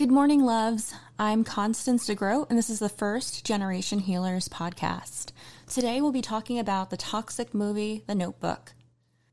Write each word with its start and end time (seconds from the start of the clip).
Good 0.00 0.10
morning, 0.10 0.42
loves. 0.42 0.94
I'm 1.18 1.44
Constance 1.44 2.08
DeGroat, 2.08 2.46
and 2.48 2.58
this 2.58 2.70
is 2.70 2.78
the 2.78 2.88
First 2.88 3.44
Generation 3.44 3.98
Healers 3.98 4.48
podcast. 4.48 5.32
Today, 5.68 6.00
we'll 6.00 6.10
be 6.10 6.22
talking 6.22 6.58
about 6.58 6.88
the 6.88 6.96
toxic 6.96 7.52
movie, 7.52 8.02
The 8.06 8.14
Notebook. 8.14 8.72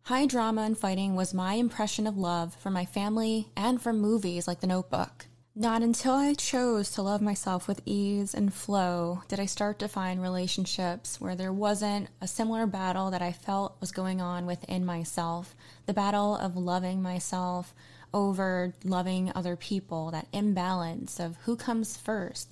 High 0.02 0.26
drama 0.26 0.64
and 0.64 0.78
fighting 0.78 1.16
was 1.16 1.34
my 1.34 1.54
impression 1.54 2.06
of 2.06 2.18
love 2.18 2.54
from 2.56 2.74
my 2.74 2.84
family 2.84 3.48
and 3.56 3.82
from 3.82 4.02
movies 4.02 4.46
like 4.46 4.60
The 4.60 4.68
Notebook. 4.68 5.28
Not 5.56 5.84
until 5.84 6.16
I 6.16 6.34
chose 6.34 6.92
to 6.92 7.02
love 7.02 7.22
myself 7.22 7.70
with 7.70 7.82
ease 7.86 8.34
and 8.36 8.54
flow 8.54 9.24
did 9.30 9.40
I 9.40 9.46
start 9.46 9.80
to 9.80 9.88
find 9.88 10.22
relationships 10.22 11.22
where 11.22 11.36
there 11.36 11.54
wasn't 11.54 12.10
a 12.22 12.28
similar 12.28 12.68
battle 12.68 13.10
that 13.12 13.22
I 13.22 13.32
felt 13.32 13.78
was 13.80 13.94
going 13.94 14.20
on 14.20 14.46
within 14.46 14.86
myself 14.86 15.56
the 15.86 15.94
battle 15.94 16.36
of 16.36 16.58
loving 16.58 17.02
myself 17.02 17.74
over 18.14 18.74
loving 18.84 19.32
other 19.36 19.56
people, 19.56 20.12
that 20.12 20.28
imbalance 20.34 21.20
of 21.20 21.38
who 21.44 21.56
comes 21.56 21.98
first, 21.98 22.50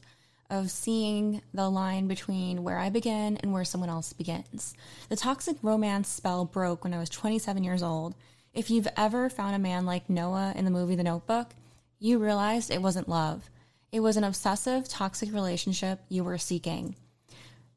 of 0.49 0.69
seeing 0.69 1.41
the 1.53 1.69
line 1.69 2.07
between 2.07 2.63
where 2.63 2.77
I 2.77 2.89
begin 2.89 3.37
and 3.37 3.51
where 3.51 3.65
someone 3.65 3.89
else 3.89 4.13
begins. 4.13 4.73
The 5.09 5.15
toxic 5.15 5.57
romance 5.61 6.07
spell 6.07 6.45
broke 6.45 6.83
when 6.83 6.93
I 6.93 6.99
was 6.99 7.09
27 7.09 7.63
years 7.63 7.81
old. 7.81 8.15
If 8.53 8.69
you've 8.69 8.87
ever 8.95 9.29
found 9.29 9.55
a 9.55 9.59
man 9.59 9.85
like 9.85 10.09
Noah 10.09 10.53
in 10.55 10.65
the 10.65 10.71
movie 10.71 10.95
The 10.95 11.03
Notebook, 11.03 11.55
you 11.99 12.19
realized 12.19 12.69
it 12.69 12.81
wasn't 12.81 13.09
love. 13.09 13.49
It 13.91 14.01
was 14.01 14.17
an 14.17 14.23
obsessive, 14.23 14.87
toxic 14.87 15.33
relationship 15.33 16.01
you 16.09 16.23
were 16.23 16.37
seeking. 16.37 16.95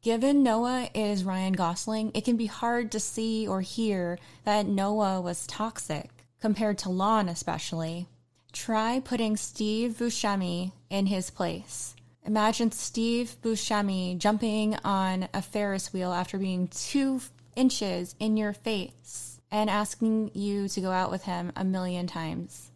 Given 0.02 0.42
Noah 0.42 0.90
is 0.94 1.24
Ryan 1.24 1.54
Gosling, 1.54 2.12
it 2.14 2.24
can 2.24 2.36
be 2.36 2.46
hard 2.46 2.92
to 2.92 3.00
see 3.00 3.48
or 3.48 3.60
hear 3.62 4.18
that 4.44 4.66
Noah 4.66 5.20
was 5.20 5.46
toxic 5.46 6.10
compared 6.40 6.78
to 6.78 6.88
Lon, 6.88 7.28
especially. 7.28 8.06
Try 8.52 9.00
putting 9.00 9.36
Steve 9.36 9.92
Buscemi 9.98 10.72
in 10.90 11.06
his 11.06 11.30
place. 11.30 11.94
Imagine 12.24 12.72
Steve 12.72 13.36
Buscemi 13.42 14.18
jumping 14.18 14.76
on 14.84 15.28
a 15.32 15.42
Ferris 15.42 15.92
wheel 15.92 16.12
after 16.12 16.38
being 16.38 16.68
two 16.68 17.20
inches 17.56 18.14
in 18.18 18.36
your 18.36 18.52
face 18.52 19.40
and 19.50 19.70
asking 19.70 20.30
you 20.34 20.68
to 20.68 20.80
go 20.80 20.90
out 20.90 21.10
with 21.10 21.24
him 21.24 21.52
a 21.56 21.64
million 21.64 22.06
times. 22.06 22.70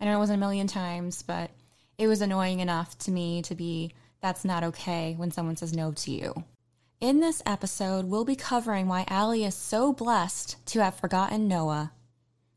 I 0.00 0.04
know 0.04 0.16
it 0.16 0.18
wasn't 0.18 0.38
a 0.38 0.46
million 0.46 0.66
times, 0.66 1.22
but 1.22 1.50
it 1.98 2.06
was 2.06 2.22
annoying 2.22 2.60
enough 2.60 2.96
to 2.98 3.10
me 3.10 3.42
to 3.42 3.54
be 3.54 3.92
that's 4.20 4.44
not 4.44 4.64
okay 4.64 5.14
when 5.16 5.30
someone 5.30 5.56
says 5.56 5.74
no 5.74 5.92
to 5.92 6.10
you. 6.10 6.44
In 7.00 7.20
this 7.20 7.42
episode, 7.46 8.04
we'll 8.04 8.26
be 8.26 8.36
covering 8.36 8.86
why 8.86 9.06
Allie 9.08 9.44
is 9.44 9.54
so 9.54 9.94
blessed 9.94 10.56
to 10.66 10.82
have 10.82 10.94
forgotten 10.94 11.48
Noah 11.48 11.92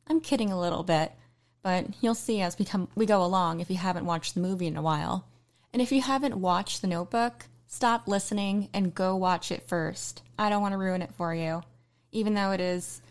I'm 0.08 0.22
kidding 0.22 0.52
a 0.52 0.60
little 0.60 0.84
bit, 0.84 1.12
but 1.62 1.88
you'll 2.02 2.16
see 2.16 2.42
as 2.42 2.60
we 2.60 2.66
come 2.66 2.88
we 2.96 3.06
go 3.06 3.24
along 3.24 3.60
if 3.60 3.70
you 3.70 3.78
haven't 3.78 4.06
watched 4.06 4.34
the 4.34 4.42
movie 4.42 4.68
in 4.68 4.78
a 4.78 4.82
while. 4.82 5.26
And 5.72 5.82
if 5.82 5.92
you 5.92 6.02
haven't 6.02 6.38
watched 6.38 6.82
The 6.82 6.88
Notebook, 6.88 7.48
stop 7.68 8.08
listening 8.08 8.70
and 8.74 8.94
go 8.94 9.16
watch 9.16 9.52
it 9.52 9.68
first. 9.68 10.22
I 10.38 10.50
don't 10.50 10.62
want 10.62 10.74
to 10.74 10.78
ruin 10.78 11.02
it 11.02 11.14
for 11.16 11.34
you, 11.34 11.64
even 12.12 12.34
though 12.34 12.52
it 12.52 12.60
is 12.60 13.02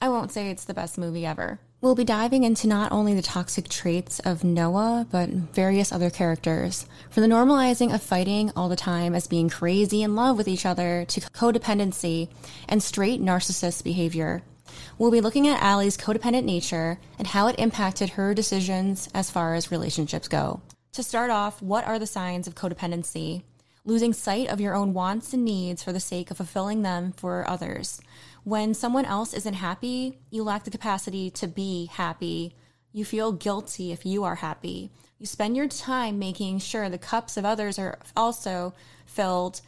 I 0.00 0.08
won't 0.08 0.30
say 0.30 0.50
it's 0.50 0.64
the 0.64 0.74
best 0.74 0.98
movie 0.98 1.24
ever. 1.24 1.58
We'll 1.80 1.94
be 1.94 2.04
diving 2.04 2.44
into 2.44 2.66
not 2.66 2.90
only 2.92 3.14
the 3.14 3.22
toxic 3.22 3.68
traits 3.68 4.18
of 4.20 4.44
Noah, 4.44 5.06
but 5.10 5.28
various 5.28 5.92
other 5.92 6.10
characters. 6.10 6.86
From 7.10 7.22
the 7.22 7.28
normalizing 7.28 7.94
of 7.94 8.02
fighting 8.02 8.50
all 8.56 8.68
the 8.68 8.76
time 8.76 9.14
as 9.14 9.26
being 9.26 9.48
crazy 9.48 10.02
in 10.02 10.14
love 10.14 10.36
with 10.36 10.48
each 10.48 10.66
other 10.66 11.04
to 11.08 11.20
codependency 11.20 12.28
and 12.68 12.82
straight 12.82 13.20
narcissist 13.22 13.84
behavior. 13.84 14.42
We'll 14.98 15.10
be 15.10 15.20
looking 15.20 15.48
at 15.48 15.62
Allie's 15.62 15.96
codependent 15.96 16.44
nature 16.44 16.98
and 17.18 17.28
how 17.28 17.48
it 17.48 17.58
impacted 17.58 18.10
her 18.10 18.34
decisions 18.34 19.08
as 19.14 19.30
far 19.30 19.54
as 19.54 19.70
relationships 19.70 20.28
go. 20.28 20.60
To 20.92 21.02
start 21.02 21.30
off, 21.30 21.60
what 21.60 21.86
are 21.86 21.98
the 21.98 22.06
signs 22.06 22.46
of 22.46 22.54
codependency? 22.54 23.42
Losing 23.84 24.12
sight 24.12 24.48
of 24.48 24.60
your 24.60 24.74
own 24.74 24.94
wants 24.94 25.32
and 25.32 25.44
needs 25.44 25.82
for 25.82 25.92
the 25.92 26.00
sake 26.00 26.30
of 26.30 26.38
fulfilling 26.38 26.82
them 26.82 27.12
for 27.12 27.48
others. 27.48 28.00
When 28.44 28.74
someone 28.74 29.04
else 29.04 29.34
isn't 29.34 29.54
happy, 29.54 30.18
you 30.30 30.42
lack 30.42 30.64
the 30.64 30.70
capacity 30.70 31.30
to 31.30 31.46
be 31.46 31.86
happy. 31.92 32.54
You 32.92 33.04
feel 33.04 33.32
guilty 33.32 33.92
if 33.92 34.06
you 34.06 34.24
are 34.24 34.36
happy. 34.36 34.90
You 35.18 35.26
spend 35.26 35.56
your 35.56 35.68
time 35.68 36.18
making 36.18 36.58
sure 36.58 36.88
the 36.88 36.98
cups 36.98 37.36
of 37.36 37.44
others 37.44 37.78
are 37.78 37.98
also 38.16 38.74
filled, 39.04 39.60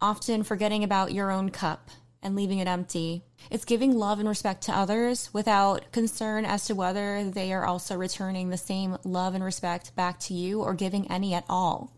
often 0.00 0.42
forgetting 0.42 0.82
about 0.84 1.12
your 1.12 1.30
own 1.30 1.50
cup 1.50 1.90
and 2.22 2.36
leaving 2.36 2.58
it 2.58 2.68
empty. 2.68 3.22
It's 3.50 3.64
giving 3.64 3.96
love 3.96 4.18
and 4.18 4.28
respect 4.28 4.62
to 4.64 4.76
others 4.76 5.30
without 5.32 5.90
concern 5.92 6.44
as 6.44 6.66
to 6.66 6.74
whether 6.74 7.24
they 7.24 7.52
are 7.52 7.64
also 7.64 7.96
returning 7.96 8.50
the 8.50 8.56
same 8.56 8.98
love 9.04 9.34
and 9.34 9.42
respect 9.42 9.94
back 9.96 10.20
to 10.20 10.34
you 10.34 10.60
or 10.60 10.74
giving 10.74 11.10
any 11.10 11.34
at 11.34 11.44
all. 11.48 11.92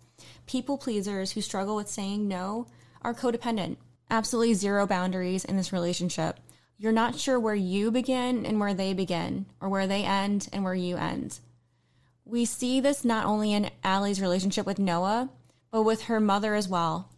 People 0.47 0.79
pleasers 0.79 1.33
who 1.33 1.41
struggle 1.41 1.77
with 1.77 1.89
saying 1.89 2.29
no 2.29 2.67
are 3.03 3.15
codependent. 3.15 3.77
Absolutely 4.11 4.55
zero 4.55 4.87
boundaries 4.87 5.45
in 5.45 5.57
this 5.57 5.73
relationship. 5.73 6.39
You're 6.79 6.93
not 6.93 7.19
sure 7.19 7.39
where 7.39 7.55
you 7.55 7.91
begin 7.91 8.45
and 8.45 8.59
where 8.59 8.75
they 8.75 8.93
begin, 8.93 9.47
or 9.61 9.69
where 9.69 9.87
they 9.87 10.05
end 10.05 10.49
and 10.53 10.65
where 10.65 10.75
you 10.75 10.97
end. 10.97 11.39
We 12.25 12.45
see 12.45 12.81
this 12.81 13.05
not 13.05 13.25
only 13.25 13.53
in 13.53 13.71
Allie's 13.85 14.21
relationship 14.21 14.67
with 14.67 14.79
Noah, 14.79 15.31
but 15.71 15.83
with 15.83 16.03
her 16.03 16.21
mother 16.21 16.55
as 16.55 16.69
well. 16.69 17.11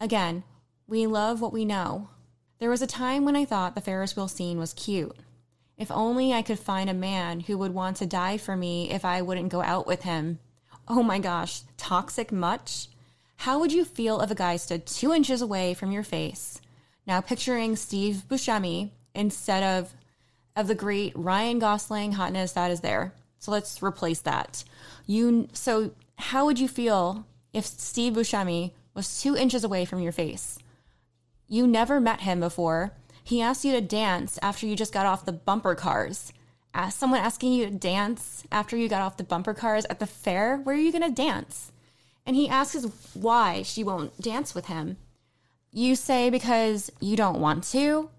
Again, 0.00 0.44
we 0.86 1.06
love 1.06 1.40
what 1.40 1.52
we 1.52 1.64
know. 1.64 2.10
There 2.58 2.70
was 2.70 2.80
a 2.80 2.86
time 2.86 3.24
when 3.24 3.36
I 3.36 3.44
thought 3.44 3.74
the 3.74 3.80
Ferris 3.80 4.16
wheel 4.16 4.28
scene 4.28 4.58
was 4.58 4.72
cute. 4.72 5.14
If 5.76 5.90
only 5.90 6.32
I 6.32 6.40
could 6.40 6.58
find 6.58 6.88
a 6.88 6.94
man 6.94 7.40
who 7.40 7.58
would 7.58 7.74
want 7.74 7.98
to 7.98 8.06
die 8.06 8.38
for 8.38 8.56
me 8.56 8.90
if 8.90 9.04
I 9.04 9.20
wouldn't 9.20 9.50
go 9.50 9.60
out 9.60 9.86
with 9.86 10.02
him. 10.02 10.38
Oh 10.88 11.02
my 11.02 11.18
gosh, 11.18 11.62
toxic 11.76 12.32
much? 12.32 12.88
How 13.36 13.58
would 13.58 13.72
you 13.72 13.84
feel 13.84 14.20
if 14.22 14.30
a 14.30 14.34
guy 14.34 14.56
stood 14.56 14.86
two 14.86 15.12
inches 15.12 15.42
away 15.42 15.74
from 15.74 15.92
your 15.92 16.02
face? 16.02 16.60
Now 17.06 17.20
picturing 17.20 17.76
Steve 17.76 18.22
Buscemi 18.28 18.90
instead 19.14 19.62
of 19.62 19.94
of 20.56 20.68
the 20.68 20.74
great 20.74 21.12
Ryan 21.14 21.58
Gosling 21.58 22.12
hotness 22.12 22.52
that 22.52 22.70
is 22.70 22.80
there. 22.80 23.12
So 23.38 23.52
let's 23.52 23.82
replace 23.82 24.20
that. 24.20 24.64
You 25.06 25.48
so 25.52 25.90
how 26.16 26.46
would 26.46 26.58
you 26.58 26.68
feel 26.68 27.26
if 27.52 27.66
Steve 27.66 28.14
Buscemi 28.14 28.72
was 28.94 29.20
two 29.20 29.36
inches 29.36 29.62
away 29.62 29.84
from 29.84 30.00
your 30.00 30.12
face? 30.12 30.58
You 31.48 31.66
never 31.66 32.00
met 32.00 32.20
him 32.20 32.40
before. 32.40 32.92
He 33.22 33.40
asked 33.42 33.64
you 33.64 33.72
to 33.72 33.80
dance 33.80 34.38
after 34.42 34.66
you 34.66 34.76
just 34.76 34.92
got 34.92 35.06
off 35.06 35.24
the 35.24 35.32
bumper 35.32 35.74
cars. 35.74 36.32
Ask 36.74 36.98
someone 36.98 37.20
asking 37.20 37.52
you 37.52 37.66
to 37.66 37.72
dance 37.72 38.44
after 38.52 38.76
you 38.76 38.88
got 38.88 39.02
off 39.02 39.16
the 39.16 39.24
bumper 39.24 39.54
cars 39.54 39.86
at 39.88 39.98
the 39.98 40.06
fair, 40.06 40.58
where 40.58 40.76
are 40.76 40.78
you 40.78 40.92
going 40.92 41.02
to 41.02 41.10
dance? 41.10 41.72
And 42.26 42.36
he 42.36 42.48
asks 42.48 42.84
why 43.14 43.62
she 43.62 43.84
won't 43.84 44.20
dance 44.20 44.54
with 44.54 44.66
him. 44.66 44.96
You 45.72 45.94
say 45.94 46.30
because 46.30 46.90
you 47.00 47.16
don't 47.16 47.40
want 47.40 47.64
to. 47.64 48.10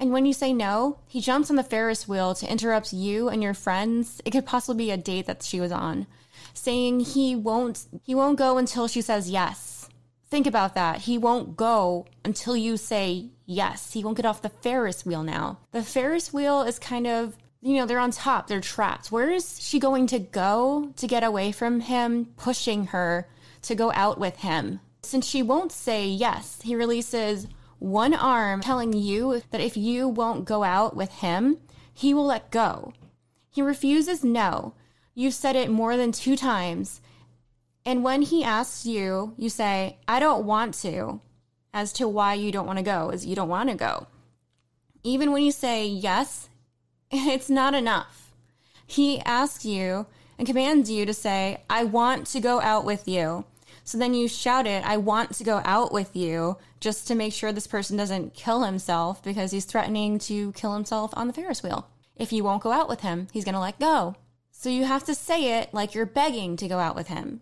And 0.00 0.10
when 0.10 0.26
you 0.26 0.32
say 0.32 0.52
no, 0.52 0.98
he 1.06 1.20
jumps 1.20 1.48
on 1.48 1.56
the 1.56 1.62
Ferris 1.62 2.08
wheel 2.08 2.34
to 2.34 2.50
interrupt 2.50 2.92
you 2.92 3.28
and 3.28 3.42
your 3.42 3.54
friends. 3.54 4.20
It 4.24 4.32
could 4.32 4.46
possibly 4.46 4.86
be 4.86 4.90
a 4.90 4.96
date 4.96 5.26
that 5.26 5.44
she 5.44 5.60
was 5.60 5.70
on, 5.70 6.08
saying 6.54 7.00
he 7.00 7.36
won't 7.36 7.86
he 8.02 8.14
won't 8.14 8.38
go 8.38 8.58
until 8.58 8.88
she 8.88 9.00
says 9.00 9.30
yes. 9.30 9.71
Think 10.32 10.46
about 10.46 10.74
that. 10.76 11.02
He 11.02 11.18
won't 11.18 11.58
go 11.58 12.06
until 12.24 12.56
you 12.56 12.78
say 12.78 13.26
yes. 13.44 13.92
He 13.92 14.02
won't 14.02 14.16
get 14.16 14.24
off 14.24 14.40
the 14.40 14.48
Ferris 14.48 15.04
wheel 15.04 15.22
now. 15.22 15.58
The 15.72 15.82
Ferris 15.82 16.32
wheel 16.32 16.62
is 16.62 16.78
kind 16.78 17.06
of, 17.06 17.36
you 17.60 17.76
know, 17.76 17.84
they're 17.84 17.98
on 17.98 18.12
top, 18.12 18.46
they're 18.46 18.62
trapped. 18.62 19.12
Where 19.12 19.28
is 19.28 19.60
she 19.60 19.78
going 19.78 20.06
to 20.06 20.18
go 20.18 20.90
to 20.96 21.06
get 21.06 21.22
away 21.22 21.52
from 21.52 21.80
him 21.80 22.32
pushing 22.38 22.86
her 22.86 23.28
to 23.60 23.74
go 23.74 23.92
out 23.92 24.18
with 24.18 24.36
him? 24.36 24.80
Since 25.02 25.26
she 25.26 25.42
won't 25.42 25.70
say 25.70 26.08
yes, 26.08 26.60
he 26.64 26.74
releases 26.74 27.46
one 27.78 28.14
arm 28.14 28.62
telling 28.62 28.94
you 28.94 29.42
that 29.50 29.60
if 29.60 29.76
you 29.76 30.08
won't 30.08 30.46
go 30.46 30.64
out 30.64 30.96
with 30.96 31.12
him, 31.12 31.58
he 31.92 32.14
will 32.14 32.24
let 32.24 32.50
go. 32.50 32.94
He 33.50 33.60
refuses 33.60 34.24
no. 34.24 34.72
You've 35.14 35.34
said 35.34 35.56
it 35.56 35.70
more 35.70 35.98
than 35.98 36.10
two 36.10 36.36
times 36.36 37.02
and 37.84 38.04
when 38.04 38.22
he 38.22 38.44
asks 38.44 38.86
you, 38.86 39.34
you 39.36 39.48
say, 39.48 39.96
I 40.06 40.20
don't 40.20 40.44
want 40.44 40.74
to, 40.82 41.20
as 41.74 41.92
to 41.94 42.06
why 42.06 42.34
you 42.34 42.52
don't 42.52 42.66
want 42.66 42.78
to 42.78 42.84
go, 42.84 43.10
is 43.10 43.26
you 43.26 43.34
don't 43.34 43.48
want 43.48 43.70
to 43.70 43.74
go. 43.74 44.06
Even 45.02 45.32
when 45.32 45.42
you 45.42 45.50
say 45.50 45.86
yes, 45.86 46.48
it's 47.10 47.50
not 47.50 47.74
enough. 47.74 48.32
He 48.86 49.20
asks 49.20 49.64
you 49.64 50.06
and 50.38 50.46
commands 50.46 50.90
you 50.90 51.04
to 51.06 51.14
say, 51.14 51.62
I 51.68 51.84
want 51.84 52.26
to 52.28 52.40
go 52.40 52.60
out 52.60 52.84
with 52.84 53.08
you. 53.08 53.44
So 53.84 53.98
then 53.98 54.14
you 54.14 54.28
shout 54.28 54.68
it, 54.68 54.84
I 54.86 54.96
want 54.96 55.34
to 55.34 55.44
go 55.44 55.60
out 55.64 55.92
with 55.92 56.14
you, 56.14 56.56
just 56.78 57.08
to 57.08 57.16
make 57.16 57.32
sure 57.32 57.52
this 57.52 57.66
person 57.66 57.96
doesn't 57.96 58.34
kill 58.34 58.62
himself 58.62 59.24
because 59.24 59.50
he's 59.50 59.64
threatening 59.64 60.20
to 60.20 60.52
kill 60.52 60.74
himself 60.74 61.10
on 61.14 61.26
the 61.26 61.32
Ferris 61.32 61.64
wheel. 61.64 61.88
If 62.14 62.32
you 62.32 62.44
won't 62.44 62.62
go 62.62 62.70
out 62.70 62.88
with 62.88 63.00
him, 63.00 63.26
he's 63.32 63.44
going 63.44 63.54
to 63.54 63.60
let 63.60 63.80
go. 63.80 64.14
So 64.52 64.68
you 64.68 64.84
have 64.84 65.02
to 65.04 65.16
say 65.16 65.58
it 65.58 65.74
like 65.74 65.94
you're 65.94 66.06
begging 66.06 66.56
to 66.58 66.68
go 66.68 66.78
out 66.78 66.94
with 66.94 67.08
him 67.08 67.40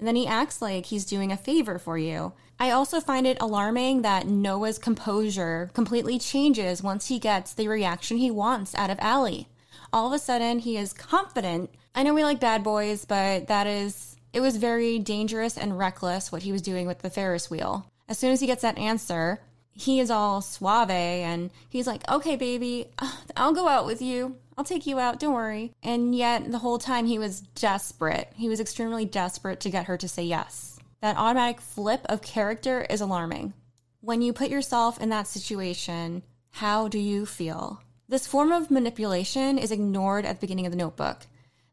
and 0.00 0.08
then 0.08 0.16
he 0.16 0.26
acts 0.26 0.60
like 0.60 0.86
he's 0.86 1.04
doing 1.04 1.30
a 1.30 1.36
favor 1.36 1.78
for 1.78 1.96
you. 1.96 2.32
I 2.58 2.72
also 2.72 3.00
find 3.00 3.26
it 3.26 3.38
alarming 3.40 4.02
that 4.02 4.26
Noah's 4.26 4.78
composure 4.78 5.70
completely 5.72 6.18
changes 6.18 6.82
once 6.82 7.06
he 7.06 7.18
gets 7.18 7.54
the 7.54 7.68
reaction 7.68 8.16
he 8.16 8.30
wants 8.30 8.74
out 8.74 8.90
of 8.90 8.98
Allie. 9.00 9.48
All 9.92 10.08
of 10.08 10.12
a 10.12 10.18
sudden, 10.18 10.58
he 10.58 10.76
is 10.76 10.92
confident. 10.92 11.70
I 11.94 12.02
know 12.02 12.14
we 12.14 12.24
like 12.24 12.40
bad 12.40 12.62
boys, 12.62 13.04
but 13.04 13.46
that 13.46 13.66
is 13.66 14.16
it 14.32 14.40
was 14.40 14.56
very 14.56 14.98
dangerous 14.98 15.58
and 15.58 15.78
reckless 15.78 16.30
what 16.30 16.42
he 16.42 16.52
was 16.52 16.62
doing 16.62 16.86
with 16.86 17.00
the 17.00 17.10
Ferris 17.10 17.50
wheel. 17.50 17.86
As 18.08 18.18
soon 18.18 18.32
as 18.32 18.40
he 18.40 18.46
gets 18.46 18.62
that 18.62 18.78
answer, 18.78 19.40
he 19.72 20.00
is 20.00 20.10
all 20.10 20.40
suave 20.40 20.90
and 20.90 21.50
he's 21.68 21.86
like, 21.86 22.08
okay, 22.10 22.36
baby, 22.36 22.88
I'll 23.36 23.52
go 23.52 23.68
out 23.68 23.86
with 23.86 24.02
you. 24.02 24.36
I'll 24.60 24.64
take 24.64 24.86
you 24.86 24.98
out. 24.98 25.18
Don't 25.18 25.32
worry. 25.32 25.72
And 25.82 26.14
yet, 26.14 26.52
the 26.52 26.58
whole 26.58 26.76
time 26.76 27.06
he 27.06 27.18
was 27.18 27.40
desperate. 27.40 28.30
He 28.36 28.46
was 28.46 28.60
extremely 28.60 29.06
desperate 29.06 29.58
to 29.60 29.70
get 29.70 29.86
her 29.86 29.96
to 29.96 30.06
say 30.06 30.22
yes. 30.22 30.78
That 31.00 31.16
automatic 31.16 31.62
flip 31.62 32.04
of 32.10 32.20
character 32.20 32.82
is 32.90 33.00
alarming. 33.00 33.54
When 34.02 34.20
you 34.20 34.34
put 34.34 34.50
yourself 34.50 35.00
in 35.00 35.08
that 35.08 35.26
situation, 35.26 36.24
how 36.50 36.88
do 36.88 36.98
you 36.98 37.24
feel? 37.24 37.80
This 38.06 38.26
form 38.26 38.52
of 38.52 38.70
manipulation 38.70 39.56
is 39.56 39.72
ignored 39.72 40.26
at 40.26 40.36
the 40.36 40.40
beginning 40.42 40.66
of 40.66 40.72
the 40.72 40.78
notebook. 40.78 41.20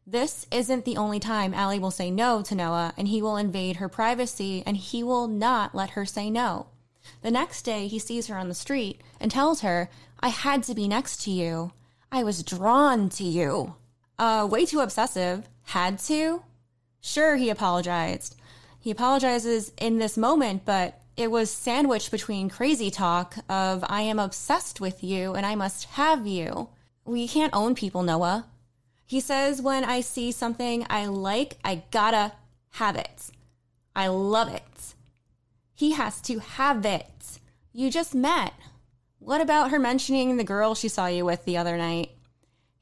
This 0.06 0.46
isn't 0.50 0.86
the 0.86 0.96
only 0.96 1.20
time 1.20 1.52
Allie 1.52 1.78
will 1.78 1.90
say 1.90 2.10
no 2.10 2.40
to 2.40 2.54
Noah, 2.54 2.94
and 2.96 3.08
he 3.08 3.20
will 3.20 3.36
invade 3.36 3.76
her 3.76 3.90
privacy, 3.90 4.62
and 4.64 4.78
he 4.78 5.02
will 5.02 5.28
not 5.28 5.74
let 5.74 5.90
her 5.90 6.06
say 6.06 6.30
no. 6.30 6.68
The 7.20 7.30
next 7.30 7.66
day, 7.66 7.86
he 7.86 7.98
sees 7.98 8.28
her 8.28 8.38
on 8.38 8.48
the 8.48 8.54
street 8.54 9.02
and 9.20 9.30
tells 9.30 9.60
her, 9.60 9.90
I 10.20 10.28
had 10.28 10.62
to 10.62 10.74
be 10.74 10.88
next 10.88 11.20
to 11.24 11.30
you. 11.30 11.72
I 12.10 12.24
was 12.24 12.42
drawn 12.42 13.08
to 13.10 13.24
you. 13.24 13.74
Uh, 14.18 14.48
way 14.50 14.64
too 14.64 14.80
obsessive. 14.80 15.48
Had 15.64 15.98
to? 16.00 16.42
Sure, 17.00 17.36
he 17.36 17.50
apologized. 17.50 18.36
He 18.80 18.90
apologizes 18.90 19.72
in 19.78 19.98
this 19.98 20.16
moment, 20.16 20.64
but 20.64 21.00
it 21.16 21.30
was 21.30 21.50
sandwiched 21.50 22.10
between 22.10 22.48
crazy 22.48 22.90
talk 22.90 23.36
of, 23.48 23.84
I 23.88 24.02
am 24.02 24.18
obsessed 24.18 24.80
with 24.80 25.02
you 25.02 25.34
and 25.34 25.44
I 25.44 25.54
must 25.54 25.84
have 25.84 26.26
you. 26.26 26.68
We 27.04 27.28
can't 27.28 27.54
own 27.54 27.74
people, 27.74 28.02
Noah. 28.02 28.46
He 29.04 29.20
says, 29.20 29.60
when 29.60 29.84
I 29.84 30.00
see 30.00 30.32
something 30.32 30.86
I 30.88 31.06
like, 31.06 31.58
I 31.64 31.82
gotta 31.90 32.32
have 32.72 32.96
it. 32.96 33.30
I 33.96 34.08
love 34.08 34.52
it. 34.52 34.94
He 35.74 35.92
has 35.92 36.20
to 36.22 36.38
have 36.38 36.84
it. 36.84 37.40
You 37.72 37.90
just 37.90 38.14
met. 38.14 38.52
What 39.18 39.40
about 39.40 39.70
her 39.70 39.78
mentioning 39.78 40.36
the 40.36 40.44
girl 40.44 40.74
she 40.74 40.88
saw 40.88 41.06
you 41.06 41.24
with 41.24 41.44
the 41.44 41.56
other 41.56 41.76
night? 41.76 42.10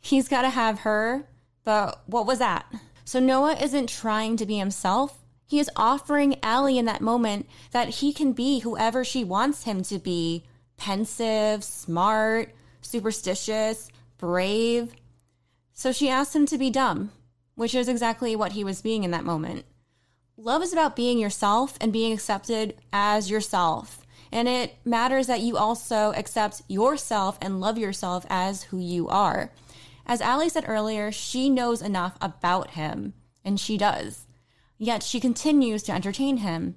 He's 0.00 0.28
gotta 0.28 0.50
have 0.50 0.80
her, 0.80 1.28
but 1.64 2.02
what 2.06 2.26
was 2.26 2.38
that? 2.38 2.66
So 3.04 3.20
Noah 3.20 3.56
isn't 3.56 3.88
trying 3.88 4.36
to 4.36 4.46
be 4.46 4.58
himself. 4.58 5.24
He 5.46 5.58
is 5.58 5.70
offering 5.76 6.38
Allie 6.42 6.78
in 6.78 6.84
that 6.86 7.00
moment 7.00 7.48
that 7.70 7.88
he 7.88 8.12
can 8.12 8.32
be 8.32 8.60
whoever 8.60 9.04
she 9.04 9.24
wants 9.24 9.62
him 9.62 9.82
to 9.84 9.98
be 9.98 10.44
pensive, 10.76 11.62
smart, 11.64 12.54
superstitious, 12.80 13.88
brave, 14.18 14.94
so 15.78 15.92
she 15.92 16.08
asked 16.08 16.34
him 16.34 16.46
to 16.46 16.56
be 16.56 16.70
dumb, 16.70 17.12
which 17.54 17.74
is 17.74 17.86
exactly 17.86 18.34
what 18.34 18.52
he 18.52 18.64
was 18.64 18.80
being 18.80 19.04
in 19.04 19.10
that 19.10 19.24
moment. 19.24 19.66
Love 20.38 20.62
is 20.62 20.72
about 20.72 20.96
being 20.96 21.18
yourself 21.18 21.76
and 21.82 21.92
being 21.92 22.14
accepted 22.14 22.74
as 22.94 23.30
yourself. 23.30 24.05
And 24.32 24.48
it 24.48 24.76
matters 24.84 25.26
that 25.26 25.40
you 25.40 25.56
also 25.56 26.12
accept 26.16 26.62
yourself 26.68 27.38
and 27.40 27.60
love 27.60 27.78
yourself 27.78 28.26
as 28.28 28.64
who 28.64 28.78
you 28.78 29.08
are. 29.08 29.52
As 30.06 30.20
Allie 30.20 30.48
said 30.48 30.64
earlier, 30.66 31.10
she 31.10 31.48
knows 31.48 31.82
enough 31.82 32.16
about 32.20 32.70
him, 32.70 33.14
and 33.44 33.58
she 33.58 33.76
does. 33.76 34.26
Yet 34.78 35.02
she 35.02 35.20
continues 35.20 35.82
to 35.84 35.92
entertain 35.92 36.38
him. 36.38 36.76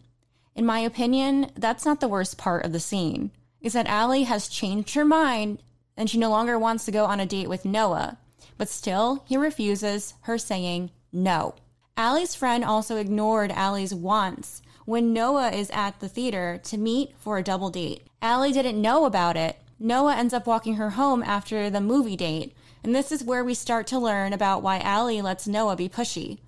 In 0.55 0.65
my 0.65 0.79
opinion, 0.79 1.51
that's 1.55 1.85
not 1.85 1.99
the 1.99 2.07
worst 2.07 2.37
part 2.37 2.65
of 2.65 2.71
the 2.71 2.79
scene. 2.79 3.31
Is 3.61 3.73
that 3.73 3.87
Allie 3.87 4.23
has 4.23 4.47
changed 4.47 4.95
her 4.95 5.05
mind 5.05 5.61
and 5.99 6.09
she 6.09 6.17
no 6.17 6.29
longer 6.29 6.57
wants 6.57 6.85
to 6.85 6.91
go 6.91 7.03
on 7.03 7.19
a 7.19 7.25
date 7.25 7.49
with 7.49 7.65
Noah. 7.65 8.17
But 8.57 8.69
still, 8.69 9.25
he 9.27 9.35
refuses, 9.35 10.13
her 10.21 10.37
saying 10.37 10.91
no. 11.11 11.55
Allie's 11.97 12.33
friend 12.33 12.63
also 12.63 12.95
ignored 12.95 13.51
Allie's 13.51 13.93
wants 13.93 14.61
when 14.89 15.13
Noah 15.13 15.51
is 15.51 15.69
at 15.69 15.99
the 15.99 16.09
theater 16.09 16.59
to 16.63 16.75
meet 16.75 17.13
for 17.19 17.37
a 17.37 17.43
double 17.43 17.69
date. 17.69 18.01
Allie 18.23 18.51
didn't 18.51 18.81
know 18.81 19.05
about 19.05 19.37
it. 19.37 19.59
Noah 19.77 20.15
ends 20.15 20.33
up 20.33 20.47
walking 20.47 20.77
her 20.77 20.89
home 20.89 21.21
after 21.21 21.69
the 21.69 21.79
movie 21.79 22.17
date, 22.17 22.55
and 22.83 22.95
this 22.95 23.11
is 23.11 23.23
where 23.23 23.43
we 23.43 23.53
start 23.53 23.85
to 23.85 23.99
learn 23.99 24.33
about 24.33 24.63
why 24.63 24.79
Allie 24.79 25.21
lets 25.21 25.47
Noah 25.47 25.75
be 25.75 25.87
pushy. 25.87 26.39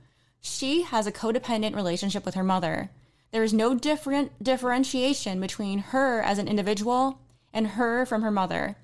She 0.42 0.82
has 0.82 1.06
a 1.06 1.12
codependent 1.12 1.76
relationship 1.76 2.26
with 2.26 2.34
her 2.34 2.44
mother. 2.44 2.90
There 3.30 3.44
is 3.44 3.54
no 3.54 3.76
different 3.76 4.44
differentiation 4.44 5.40
between 5.40 5.78
her 5.78 6.24
as 6.24 6.40
an 6.40 6.48
individual 6.48 7.20
and 7.54 7.68
her 7.68 8.08
from 8.08 8.24
her 8.24 8.32
mother. 8.32 8.76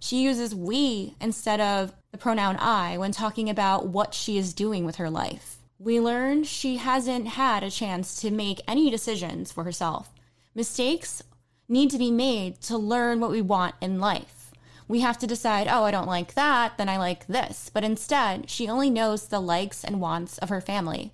She 0.00 0.24
uses 0.24 0.56
we 0.56 1.14
instead 1.20 1.60
of 1.60 1.92
the 2.10 2.18
pronoun 2.18 2.56
I 2.56 2.98
when 2.98 3.12
talking 3.12 3.48
about 3.48 3.86
what 3.86 4.12
she 4.12 4.38
is 4.38 4.52
doing 4.52 4.84
with 4.84 4.96
her 4.96 5.08
life. 5.08 5.58
We 5.84 6.00
learn 6.00 6.44
she 6.44 6.78
hasn't 6.78 7.28
had 7.28 7.62
a 7.62 7.70
chance 7.70 8.18
to 8.22 8.30
make 8.30 8.62
any 8.66 8.90
decisions 8.90 9.52
for 9.52 9.64
herself. 9.64 10.14
Mistakes 10.54 11.22
need 11.68 11.90
to 11.90 11.98
be 11.98 12.10
made 12.10 12.62
to 12.62 12.78
learn 12.78 13.20
what 13.20 13.30
we 13.30 13.42
want 13.42 13.74
in 13.82 14.00
life. 14.00 14.50
We 14.88 15.00
have 15.00 15.18
to 15.18 15.26
decide, 15.26 15.68
oh, 15.68 15.84
I 15.84 15.90
don't 15.90 16.06
like 16.06 16.32
that, 16.32 16.78
then 16.78 16.88
I 16.88 16.96
like 16.96 17.26
this. 17.26 17.70
But 17.72 17.84
instead, 17.84 18.48
she 18.48 18.66
only 18.66 18.88
knows 18.88 19.26
the 19.26 19.40
likes 19.40 19.84
and 19.84 20.00
wants 20.00 20.38
of 20.38 20.48
her 20.48 20.62
family. 20.62 21.12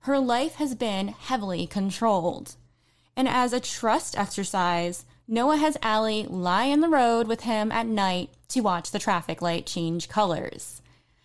Her 0.00 0.18
life 0.18 0.56
has 0.56 0.74
been 0.74 1.08
heavily 1.08 1.68
controlled. 1.68 2.56
And 3.14 3.28
as 3.28 3.52
a 3.52 3.60
trust 3.60 4.18
exercise, 4.18 5.06
Noah 5.28 5.58
has 5.58 5.78
Allie 5.82 6.24
lie 6.24 6.64
in 6.64 6.80
the 6.80 6.88
road 6.88 7.28
with 7.28 7.42
him 7.42 7.70
at 7.70 7.86
night 7.86 8.30
to 8.48 8.60
watch 8.60 8.90
the 8.90 8.98
traffic 8.98 9.40
light 9.40 9.66
change 9.66 10.08
colors. 10.08 10.82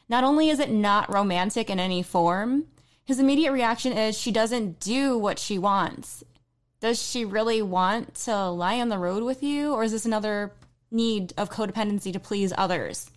Not 0.08 0.24
only 0.24 0.52
is 0.52 0.60
it 0.60 0.70
not 0.70 1.12
romantic 1.12 1.72
in 1.72 1.80
any 1.80 2.04
form, 2.04 2.66
his 3.06 3.20
immediate 3.20 3.52
reaction 3.52 3.94
is 3.94 4.18
she 4.18 4.32
doesn't 4.32 4.80
do 4.80 5.18
what 5.18 5.40
she 5.40 5.58
wants. 5.58 6.24
Does 6.80 7.02
she 7.02 7.24
really 7.24 7.62
want 7.62 8.16
to 8.26 8.50
lie 8.50 8.82
on 8.82 8.90
the 8.90 8.98
road 8.98 9.24
with 9.24 9.42
you, 9.44 9.74
or 9.74 9.84
is 9.84 9.92
this 9.92 10.06
another 10.06 10.52
need 10.92 11.34
of 11.38 11.50
codependency 11.50 12.12
to 12.12 12.20
please 12.20 12.52
others? 12.58 13.10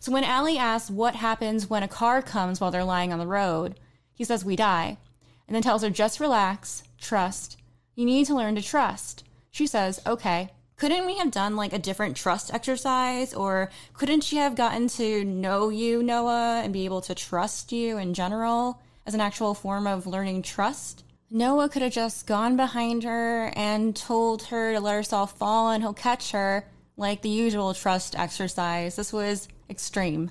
So 0.00 0.12
when 0.12 0.24
Allie 0.24 0.58
asks 0.58 0.90
what 0.90 1.14
happens 1.14 1.70
when 1.70 1.82
a 1.82 1.88
car 1.88 2.20
comes 2.20 2.60
while 2.60 2.70
they're 2.70 2.84
lying 2.84 3.12
on 3.12 3.18
the 3.18 3.26
road, 3.26 3.78
he 4.12 4.24
says, 4.24 4.44
We 4.44 4.56
die, 4.56 4.98
and 5.46 5.54
then 5.54 5.62
tells 5.62 5.82
her, 5.82 5.90
Just 5.90 6.20
relax, 6.20 6.82
trust. 6.98 7.56
You 7.94 8.04
need 8.04 8.26
to 8.26 8.34
learn 8.34 8.54
to 8.56 8.62
trust. 8.62 9.24
She 9.50 9.66
says, 9.66 10.00
okay, 10.06 10.50
couldn't 10.76 11.06
we 11.06 11.18
have 11.18 11.32
done 11.32 11.56
like 11.56 11.72
a 11.72 11.78
different 11.78 12.16
trust 12.16 12.54
exercise? 12.54 13.34
Or 13.34 13.70
couldn't 13.92 14.22
she 14.22 14.36
have 14.36 14.54
gotten 14.54 14.86
to 14.90 15.24
know 15.24 15.68
you, 15.68 16.02
Noah, 16.02 16.60
and 16.62 16.72
be 16.72 16.84
able 16.84 17.00
to 17.02 17.14
trust 17.14 17.72
you 17.72 17.98
in 17.98 18.14
general 18.14 18.80
as 19.08 19.14
an 19.14 19.20
actual 19.22 19.54
form 19.54 19.86
of 19.86 20.06
learning 20.06 20.42
trust? 20.42 21.02
Noah 21.30 21.70
could 21.70 21.80
have 21.80 21.92
just 21.92 22.26
gone 22.26 22.58
behind 22.58 23.04
her 23.04 23.50
and 23.56 23.96
told 23.96 24.42
her 24.44 24.74
to 24.74 24.80
let 24.80 24.96
herself 24.96 25.32
fall 25.38 25.70
and 25.70 25.82
he'll 25.82 25.94
catch 25.94 26.32
her 26.32 26.68
like 26.98 27.22
the 27.22 27.30
usual 27.30 27.72
trust 27.72 28.18
exercise. 28.18 28.96
This 28.96 29.10
was 29.10 29.48
extreme. 29.70 30.30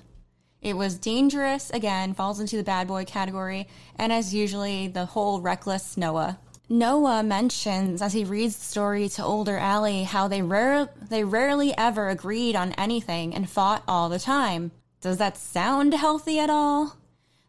It 0.62 0.76
was 0.76 0.96
dangerous, 0.96 1.70
again, 1.70 2.14
falls 2.14 2.38
into 2.38 2.56
the 2.56 2.62
bad 2.62 2.86
boy 2.86 3.04
category, 3.04 3.66
and 3.96 4.12
as 4.12 4.32
usually, 4.32 4.86
the 4.86 5.06
whole 5.06 5.40
reckless 5.40 5.96
Noah. 5.96 6.38
Noah 6.68 7.24
mentions 7.24 8.00
as 8.00 8.12
he 8.12 8.24
reads 8.24 8.56
the 8.56 8.64
story 8.64 9.08
to 9.08 9.24
older 9.24 9.56
Allie 9.56 10.04
how 10.04 10.28
they 10.28 10.42
rare 10.42 10.88
they 11.08 11.24
rarely 11.24 11.76
ever 11.76 12.10
agreed 12.10 12.54
on 12.54 12.72
anything 12.74 13.34
and 13.34 13.50
fought 13.50 13.82
all 13.88 14.08
the 14.08 14.20
time. 14.20 14.70
Does 15.00 15.16
that 15.16 15.36
sound 15.36 15.94
healthy 15.94 16.38
at 16.38 16.50
all? 16.50 16.97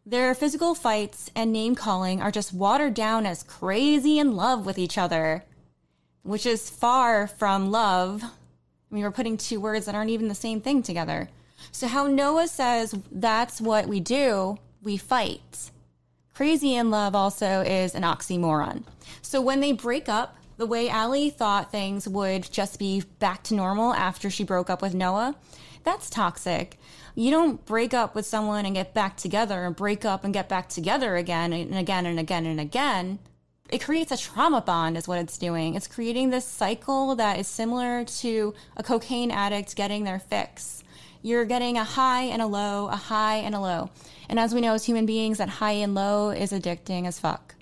Their 0.10 0.34
physical 0.34 0.74
fights 0.74 1.30
and 1.36 1.54
name 1.54 1.76
calling 1.76 2.20
are 2.20 2.32
just 2.32 2.52
watered 2.52 2.96
down 2.96 3.28
as 3.28 3.44
crazy 3.44 4.18
in 4.18 4.36
love 4.36 4.66
with 4.66 4.80
each 4.80 4.98
other, 4.98 5.44
which 6.24 6.48
is 6.48 6.68
far 6.68 7.28
from 7.28 7.70
love. 7.70 8.24
I 8.24 8.30
mean, 8.90 9.04
we're 9.04 9.12
putting 9.12 9.38
two 9.38 9.60
words 9.60 9.86
that 9.86 9.94
aren't 9.94 10.10
even 10.10 10.28
the 10.28 10.34
same 10.34 10.62
thing 10.62 10.82
together. 10.82 11.30
So, 11.72 11.86
how 11.86 12.08
Noah 12.08 12.48
says 12.48 12.96
that's 13.12 13.62
what 13.62 13.86
we 13.86 14.00
do, 14.00 14.58
we 14.82 14.98
fight. 14.98 15.70
Crazy 16.34 16.74
in 16.74 16.90
love 16.90 17.14
also 17.14 17.62
is 17.62 17.94
an 17.94 18.02
oxymoron. 18.02 18.86
So 19.22 19.40
when 19.40 19.60
they 19.60 19.74
break 19.74 20.10
up, 20.10 20.38
the 20.58 20.66
way 20.66 20.90
Allie 20.90 21.30
thought 21.30 21.72
things 21.72 22.08
would 22.08 22.52
just 22.52 22.80
be 22.80 23.04
back 23.20 23.44
to 23.44 23.54
normal 23.54 23.94
after 23.94 24.32
she 24.32 24.44
broke 24.44 24.72
up 24.72 24.82
with 24.82 24.96
Noah, 24.96 25.36
that's 25.90 26.10
toxic. 26.10 26.78
You 27.16 27.32
don't 27.32 27.66
break 27.66 27.96
up 27.96 28.14
with 28.14 28.26
someone 28.26 28.66
and 28.66 28.76
get 28.76 28.94
back 28.94 29.18
together 29.18 29.66
and 29.66 29.76
break 29.76 30.06
up 30.06 30.24
and 30.24 30.32
get 30.32 30.48
back 30.48 30.70
together 30.70 31.16
again 31.16 31.52
and 31.52 31.76
again 31.76 32.06
and 32.06 32.20
again 32.20 32.46
and 32.46 32.60
again. 32.60 33.18
It 33.72 33.84
creates 33.84 34.12
a 34.12 34.18
trauma 34.18 34.62
bond, 34.62 34.98
is 34.98 35.08
what 35.08 35.18
it's 35.18 35.38
doing. 35.40 35.74
It's 35.74 35.88
creating 35.88 36.30
this 36.30 36.46
cycle 36.46 37.16
that 37.16 37.40
is 37.40 37.48
similar 37.48 38.06
to 38.06 38.54
a 38.78 38.84
cocaine 38.84 39.32
addict 39.32 39.76
getting 39.76 40.04
their 40.04 40.20
fix. 40.20 40.84
You're 41.24 41.46
getting 41.46 41.78
a 41.78 41.84
high 41.84 42.24
and 42.24 42.42
a 42.42 42.48
low, 42.48 42.88
a 42.88 42.96
high 42.96 43.38
and 43.38 43.56
a 43.56 43.60
low. 43.60 43.90
And 44.30 44.40
as 44.40 44.54
we 44.54 44.62
know 44.62 44.76
as 44.76 44.86
human 44.86 45.08
beings, 45.08 45.40
that 45.40 45.50
high 45.50 45.72
and 45.72 45.96
low 45.96 46.30
is 46.30 46.52
addicting 46.52 47.08
as 47.08 47.20
fuck. 47.20 47.56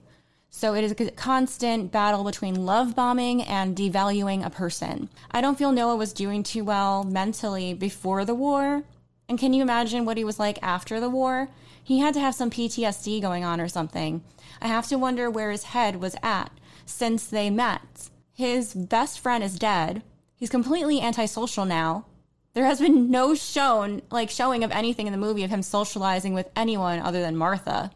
So 0.57 0.73
it 0.73 0.83
is 0.83 0.91
a 0.91 1.11
constant 1.11 1.91
battle 1.91 2.23
between 2.23 2.65
love 2.65 2.95
bombing 2.95 3.43
and 3.43 3.75
devaluing 3.75 4.43
a 4.43 4.49
person. 4.49 5.07
I 5.29 5.39
don't 5.39 5.55
feel 5.55 5.71
Noah 5.71 5.97
was 5.97 6.13
doing 6.13 6.41
too 6.41 6.63
well 6.63 7.03
mentally 7.03 7.75
before 7.75 8.25
the 8.25 8.33
war. 8.33 8.81
And 9.29 9.37
can 9.37 9.53
you 9.53 9.61
imagine 9.61 10.03
what 10.03 10.17
he 10.17 10.23
was 10.23 10.39
like 10.39 10.57
after 10.63 10.99
the 10.99 11.11
war? 11.11 11.49
He 11.83 11.99
had 11.99 12.15
to 12.15 12.19
have 12.19 12.33
some 12.33 12.49
PTSD 12.49 13.21
going 13.21 13.43
on 13.43 13.61
or 13.61 13.67
something. 13.67 14.23
I 14.59 14.67
have 14.67 14.87
to 14.87 14.97
wonder 14.97 15.29
where 15.29 15.51
his 15.51 15.65
head 15.65 15.97
was 15.97 16.15
at 16.23 16.49
since 16.87 17.27
they 17.27 17.51
met. 17.51 18.09
His 18.33 18.73
best 18.73 19.19
friend 19.19 19.43
is 19.43 19.59
dead. 19.59 20.01
He's 20.35 20.49
completely 20.49 20.99
antisocial 20.99 21.65
now. 21.65 22.07
There 22.53 22.65
has 22.65 22.79
been 22.79 23.11
no 23.11 23.35
shown 23.35 24.01
like 24.09 24.31
showing 24.31 24.63
of 24.63 24.71
anything 24.71 25.05
in 25.05 25.13
the 25.13 25.19
movie 25.19 25.43
of 25.43 25.51
him 25.51 25.61
socializing 25.61 26.33
with 26.33 26.49
anyone 26.55 26.97
other 26.97 27.21
than 27.21 27.37
Martha, 27.37 27.91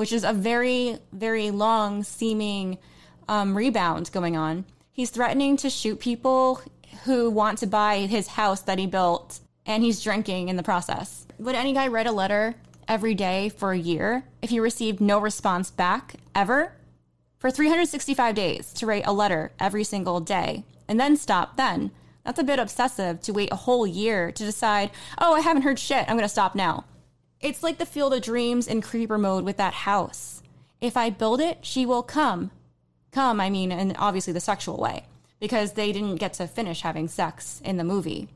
which 0.00 0.14
is 0.14 0.24
a 0.24 0.32
very 0.32 0.96
very 1.12 1.50
long 1.50 2.02
seeming 2.02 2.78
um, 3.28 3.54
rebound 3.54 4.10
going 4.12 4.34
on. 4.34 4.64
He's 4.90 5.10
threatening 5.10 5.58
to 5.58 5.68
shoot 5.68 6.00
people 6.00 6.62
who 7.04 7.28
want 7.28 7.58
to 7.58 7.66
buy 7.66 7.98
his 8.06 8.26
house 8.26 8.62
that 8.62 8.78
he 8.78 8.86
built, 8.86 9.40
and 9.66 9.82
he's 9.82 10.02
drinking 10.02 10.48
in 10.48 10.56
the 10.56 10.62
process. 10.62 11.26
Would 11.38 11.54
any 11.54 11.74
guy 11.74 11.88
write 11.88 12.06
a 12.06 12.12
letter 12.12 12.54
every 12.88 13.14
day 13.14 13.50
for 13.50 13.72
a 13.72 13.78
year 13.78 14.24
if 14.40 14.48
he 14.48 14.58
received 14.58 15.02
no 15.02 15.18
response 15.18 15.70
back 15.70 16.14
ever? 16.34 16.72
For 17.36 17.50
365 17.50 18.34
days 18.34 18.72
to 18.72 18.86
write 18.86 19.06
a 19.06 19.12
letter 19.12 19.52
every 19.60 19.84
single 19.84 20.20
day 20.20 20.64
and 20.88 20.98
then 20.98 21.14
stop 21.18 21.58
then. 21.58 21.90
That's 22.24 22.38
a 22.38 22.44
bit 22.44 22.58
obsessive 22.58 23.20
to 23.20 23.34
wait 23.34 23.52
a 23.52 23.56
whole 23.66 23.86
year 23.86 24.32
to 24.32 24.44
decide, 24.46 24.92
oh, 25.18 25.34
I 25.34 25.40
haven't 25.40 25.64
heard 25.64 25.78
shit. 25.78 26.08
I'm 26.08 26.16
going 26.16 26.20
to 26.20 26.28
stop 26.28 26.54
now. 26.54 26.86
It's 27.40 27.62
like 27.62 27.78
the 27.78 27.86
field 27.86 28.12
of 28.12 28.20
dreams 28.20 28.66
in 28.66 28.82
creeper 28.82 29.16
mode 29.16 29.44
with 29.44 29.56
that 29.56 29.72
house. 29.72 30.42
If 30.78 30.94
I 30.94 31.08
build 31.08 31.40
it, 31.40 31.64
she 31.64 31.86
will 31.86 32.02
come. 32.02 32.50
Come, 33.12 33.40
I 33.40 33.48
mean, 33.48 33.72
in 33.72 33.96
obviously 33.96 34.34
the 34.34 34.40
sexual 34.40 34.76
way, 34.76 35.06
because 35.40 35.72
they 35.72 35.90
didn't 35.90 36.16
get 36.16 36.34
to 36.34 36.46
finish 36.46 36.82
having 36.82 37.08
sex 37.08 37.62
in 37.64 37.78
the 37.78 37.84
movie. 37.84 38.28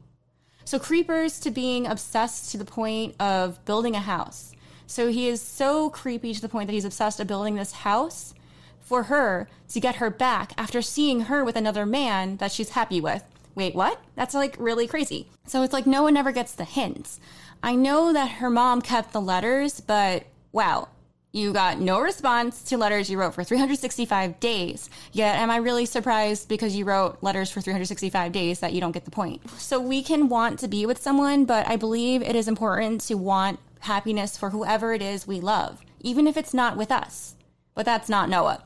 So, 0.65 0.79
creepers 0.79 1.39
to 1.41 1.51
being 1.51 1.87
obsessed 1.87 2.51
to 2.53 2.57
the 2.57 2.65
point 2.65 3.15
of 3.21 3.63
building 3.67 3.95
a 3.95 4.01
house. 4.01 4.53
So, 4.87 5.09
he 5.09 5.29
is 5.29 5.43
so 5.43 5.91
creepy 5.91 6.33
to 6.33 6.41
the 6.41 6.49
point 6.49 6.69
that 6.69 6.73
he's 6.73 6.87
obsessed 6.87 7.19
with 7.19 7.29
building 7.29 7.57
this 7.57 7.73
house 7.73 8.33
for 8.81 9.05
her 9.05 9.49
to 9.69 9.81
get 9.81 9.97
her 9.97 10.09
back 10.09 10.53
after 10.57 10.81
seeing 10.81 11.23
her 11.23 11.45
with 11.45 11.57
another 11.57 11.85
man 11.85 12.39
that 12.39 12.53
she's 12.53 12.71
happy 12.71 13.03
with. 13.03 13.23
Wait, 13.55 13.75
what? 13.75 14.01
That's 14.17 14.35
like 14.35 14.57
really 14.59 14.87
crazy. 14.87 15.29
So, 15.47 15.63
it's 15.63 15.75
like 15.75 15.87
no 15.87 16.03
one 16.03 16.17
ever 16.17 16.33
gets 16.33 16.55
the 16.55 16.65
hints. 16.65 17.21
I 17.65 17.77
know 17.77 18.13
that 18.13 18.31
her 18.31 18.51
mom 18.51 18.83
kept 18.83 19.15
the 19.15 19.23
letters, 19.23 19.81
but 19.81 20.25
wow, 20.53 20.89
you 21.33 21.55
got 21.55 21.81
no 21.81 21.99
response 21.99 22.63
to 22.65 22.77
letters 22.77 23.09
you 23.09 23.19
wrote 23.19 23.33
for 23.33 23.43
365 23.43 24.39
days. 24.39 24.91
Yet, 25.13 25.37
am 25.37 25.51
I 25.51 25.57
really 25.57 25.87
surprised 25.87 26.47
because 26.47 26.77
you 26.77 26.85
wrote 26.85 27.17
letters 27.23 27.51
for 27.51 27.63
365 27.63 28.33
days 28.33 28.61
that 28.61 28.75
you 28.75 28.83
don't 28.83 28.93
get 28.93 29.07
the 29.07 29.11
point? 29.11 29.49
So, 29.59 29.81
we 29.81 30.03
can 30.03 30.29
want 30.29 30.59
to 30.59 30.69
be 30.69 30.85
with 30.85 31.01
someone, 31.01 31.47
but 31.47 31.67
I 31.67 31.77
believe 31.77 32.21
it 32.21 32.37
is 32.37 32.49
important 32.49 33.01
to 33.07 33.15
want 33.15 33.61
happiness 33.81 34.37
for 34.37 34.51
whoever 34.51 34.93
it 34.93 35.01
is 35.01 35.27
we 35.27 35.41
love, 35.41 35.83
even 36.01 36.27
if 36.27 36.37
it's 36.37 36.53
not 36.53 36.77
with 36.77 36.93
us. 36.93 37.35
But 37.75 37.87
that's 37.87 38.11
not 38.11 38.29
Noah. 38.29 38.63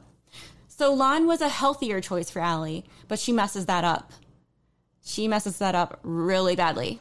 So, 0.66 0.92
Lon 0.92 1.28
was 1.28 1.40
a 1.40 1.48
healthier 1.48 2.00
choice 2.00 2.30
for 2.30 2.40
Allie, 2.40 2.84
but 3.06 3.20
she 3.20 3.30
messes 3.30 3.66
that 3.66 3.84
up. 3.84 4.12
She 5.04 5.28
messes 5.28 5.58
that 5.58 5.76
up 5.76 6.00
really 6.02 6.56
badly. 6.56 6.98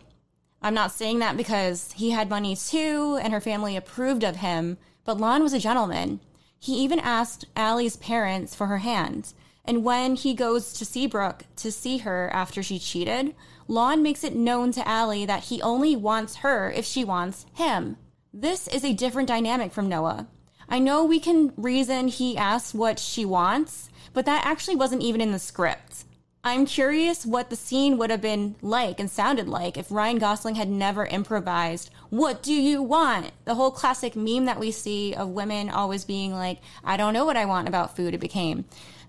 I'm 0.62 0.74
not 0.74 0.92
saying 0.92 1.20
that 1.20 1.38
because 1.38 1.92
he 1.94 2.12
had 2.12 2.30
money 2.30 2.56
too 2.56 3.20
and 3.22 3.32
her 3.34 3.42
family 3.42 3.76
approved 3.76 4.24
of 4.24 4.38
him 4.38 4.78
but 5.08 5.22
Lon 5.22 5.42
was 5.42 5.54
a 5.54 5.60
gentleman. 5.60 6.20
He 6.60 6.84
even 6.84 7.00
asked 7.00 7.46
Allie's 7.56 7.96
parents 7.96 8.54
for 8.54 8.68
her 8.68 8.80
hand. 8.80 9.32
And 9.64 9.86
when 9.86 10.16
he 10.16 10.34
goes 10.34 10.74
to 10.74 10.86
Seabrook 10.86 11.46
to 11.56 11.72
see 11.72 12.00
her 12.00 12.30
after 12.34 12.62
she 12.62 12.78
cheated, 12.78 13.34
Lon 13.70 14.04
makes 14.04 14.26
it 14.26 14.36
known 14.36 14.74
to 14.74 14.86
Allie 14.86 15.26
that 15.26 15.46
he 15.46 15.62
only 15.62 15.96
wants 15.96 16.38
her 16.38 16.70
if 16.72 16.84
she 16.84 17.06
wants 17.06 17.46
him. 17.54 17.96
This 18.34 18.68
is 18.68 18.84
a 18.84 18.94
different 18.94 19.30
dynamic 19.30 19.72
from 19.72 19.88
Noah. 19.88 20.28
I 20.68 20.80
know 20.80 21.06
we 21.06 21.22
can 21.22 21.54
reason 21.56 22.10
he 22.10 22.38
asked 22.38 22.76
what 22.76 23.00
she 23.00 23.24
wants, 23.24 23.90
but 24.12 24.26
that 24.26 24.46
actually 24.46 24.76
wasn't 24.76 25.04
even 25.04 25.22
in 25.22 25.32
the 25.32 25.40
script. 25.40 26.04
I'm 26.48 26.66
curious 26.66 27.26
what 27.26 27.50
the 27.50 27.56
scene 27.56 27.98
would 27.98 28.10
have 28.10 28.22
been 28.22 28.56
like 28.62 29.00
and 29.00 29.12
sounded 29.12 29.48
like 29.48 29.78
if 29.78 29.92
Ryan 29.92 30.18
Gosling 30.18 30.56
had 30.56 30.70
never 30.70 31.06
improvised, 31.06 31.90
What 32.10 32.42
do 32.42 32.54
you 32.54 32.82
want? 32.82 33.32
The 33.46 33.56
whole 33.56 33.72
classic 33.72 34.16
meme 34.16 34.46
that 34.46 34.60
we 34.60 34.72
see 34.72 35.14
of 35.14 35.30
women 35.30 35.70
always 35.70 36.06
being 36.06 36.34
like, 36.34 36.60
I 36.84 36.96
don't 36.96 37.14
know 37.14 37.26
what 37.26 37.38
I 37.38 37.46
want 37.46 37.68
about 37.68 37.96
food, 37.96 38.14
it 38.14 38.20
became. 38.20 38.66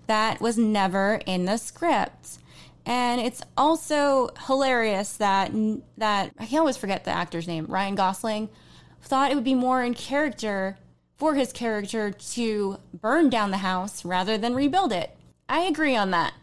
That 0.07 0.41
was 0.41 0.57
never 0.57 1.21
in 1.25 1.45
the 1.45 1.57
script. 1.57 2.39
And 2.85 3.21
it's 3.21 3.41
also 3.55 4.29
hilarious 4.47 5.13
that 5.17 5.51
that 5.97 6.31
I 6.39 6.57
always 6.57 6.77
forget 6.77 7.05
the 7.05 7.11
actor's 7.11 7.47
name, 7.47 7.65
Ryan 7.67 7.95
Gosling, 7.95 8.49
thought 9.01 9.31
it 9.31 9.35
would 9.35 9.43
be 9.43 9.55
more 9.55 9.83
in 9.83 9.93
character 9.93 10.77
for 11.15 11.35
his 11.35 11.53
character 11.53 12.11
to 12.11 12.79
burn 12.93 13.29
down 13.29 13.51
the 13.51 13.57
house 13.57 14.03
rather 14.03 14.37
than 14.37 14.55
rebuild 14.55 14.91
it. 14.91 15.15
I 15.47 15.61
agree 15.61 15.95
on 15.95 16.11
that. 16.11 16.33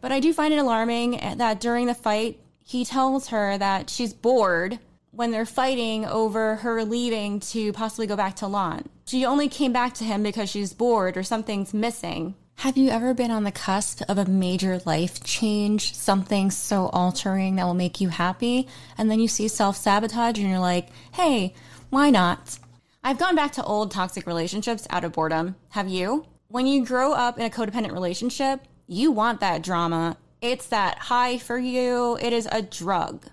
But 0.00 0.12
I 0.12 0.20
do 0.20 0.32
find 0.32 0.52
it 0.52 0.58
alarming 0.58 1.20
eh, 1.20 1.34
that 1.36 1.60
during 1.60 1.86
the 1.86 1.94
fight, 1.94 2.40
he 2.62 2.84
tells 2.84 3.28
her 3.28 3.56
that 3.58 3.90
she's 3.90 4.12
bored 4.12 4.78
when 5.10 5.30
they're 5.30 5.46
fighting 5.46 6.04
over 6.04 6.56
her 6.56 6.84
leaving 6.84 7.40
to 7.40 7.72
possibly 7.72 8.06
go 8.06 8.16
back 8.16 8.36
to 8.36 8.46
Lon. 8.46 8.88
She 9.06 9.24
only 9.24 9.48
came 9.48 9.72
back 9.72 9.94
to 9.94 10.04
him 10.04 10.22
because 10.22 10.50
she's 10.50 10.74
bored 10.74 11.16
or 11.16 11.22
something's 11.22 11.72
missing. 11.72 12.34
Have 12.60 12.76
you 12.76 12.88
ever 12.88 13.14
been 13.14 13.30
on 13.30 13.44
the 13.44 13.52
cusp 13.52 14.02
of 14.08 14.18
a 14.18 14.24
major 14.24 14.80
life 14.86 15.22
change, 15.22 15.94
something 15.94 16.50
so 16.50 16.86
altering 16.86 17.56
that 17.56 17.64
will 17.64 17.74
make 17.74 18.00
you 18.00 18.08
happy, 18.08 18.66
and 18.96 19.10
then 19.10 19.20
you 19.20 19.28
see 19.28 19.46
self 19.46 19.76
sabotage 19.76 20.38
and 20.38 20.48
you're 20.48 20.58
like, 20.58 20.88
hey, 21.12 21.54
why 21.90 22.10
not? 22.10 22.58
I've 23.04 23.18
gone 23.18 23.36
back 23.36 23.52
to 23.52 23.64
old 23.64 23.90
toxic 23.90 24.26
relationships 24.26 24.86
out 24.90 25.04
of 25.04 25.12
boredom. 25.12 25.54
Have 25.68 25.88
you? 25.88 26.26
When 26.48 26.66
you 26.66 26.84
grow 26.84 27.12
up 27.12 27.38
in 27.38 27.44
a 27.44 27.50
codependent 27.50 27.92
relationship, 27.92 28.66
you 28.86 29.10
want 29.10 29.40
that 29.40 29.62
drama. 29.62 30.16
It's 30.40 30.66
that 30.66 30.98
high 30.98 31.38
for 31.38 31.58
you. 31.58 32.16
It 32.20 32.32
is 32.32 32.48
a 32.52 32.62
drug. 32.62 33.26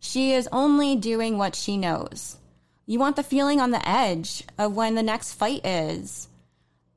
She 0.00 0.32
is 0.32 0.48
only 0.50 0.96
doing 0.96 1.38
what 1.38 1.54
she 1.54 1.76
knows. 1.76 2.36
You 2.86 2.98
want 2.98 3.16
the 3.16 3.22
feeling 3.22 3.60
on 3.60 3.70
the 3.70 3.86
edge 3.86 4.44
of 4.56 4.74
when 4.74 4.94
the 4.94 5.02
next 5.02 5.34
fight 5.34 5.64
is. 5.64 6.28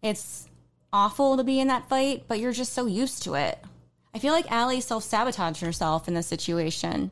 It's 0.01 0.47
awful 0.93 1.37
to 1.37 1.43
be 1.43 1.59
in 1.59 1.67
that 1.67 1.89
fight, 1.89 2.23
but 2.27 2.39
you're 2.39 2.53
just 2.53 2.73
so 2.73 2.85
used 2.85 3.23
to 3.23 3.35
it. 3.35 3.59
I 4.13 4.19
feel 4.19 4.33
like 4.33 4.51
Allie 4.51 4.81
self 4.81 5.03
sabotaged 5.03 5.61
herself 5.61 6.07
in 6.07 6.13
this 6.13 6.27
situation. 6.27 7.11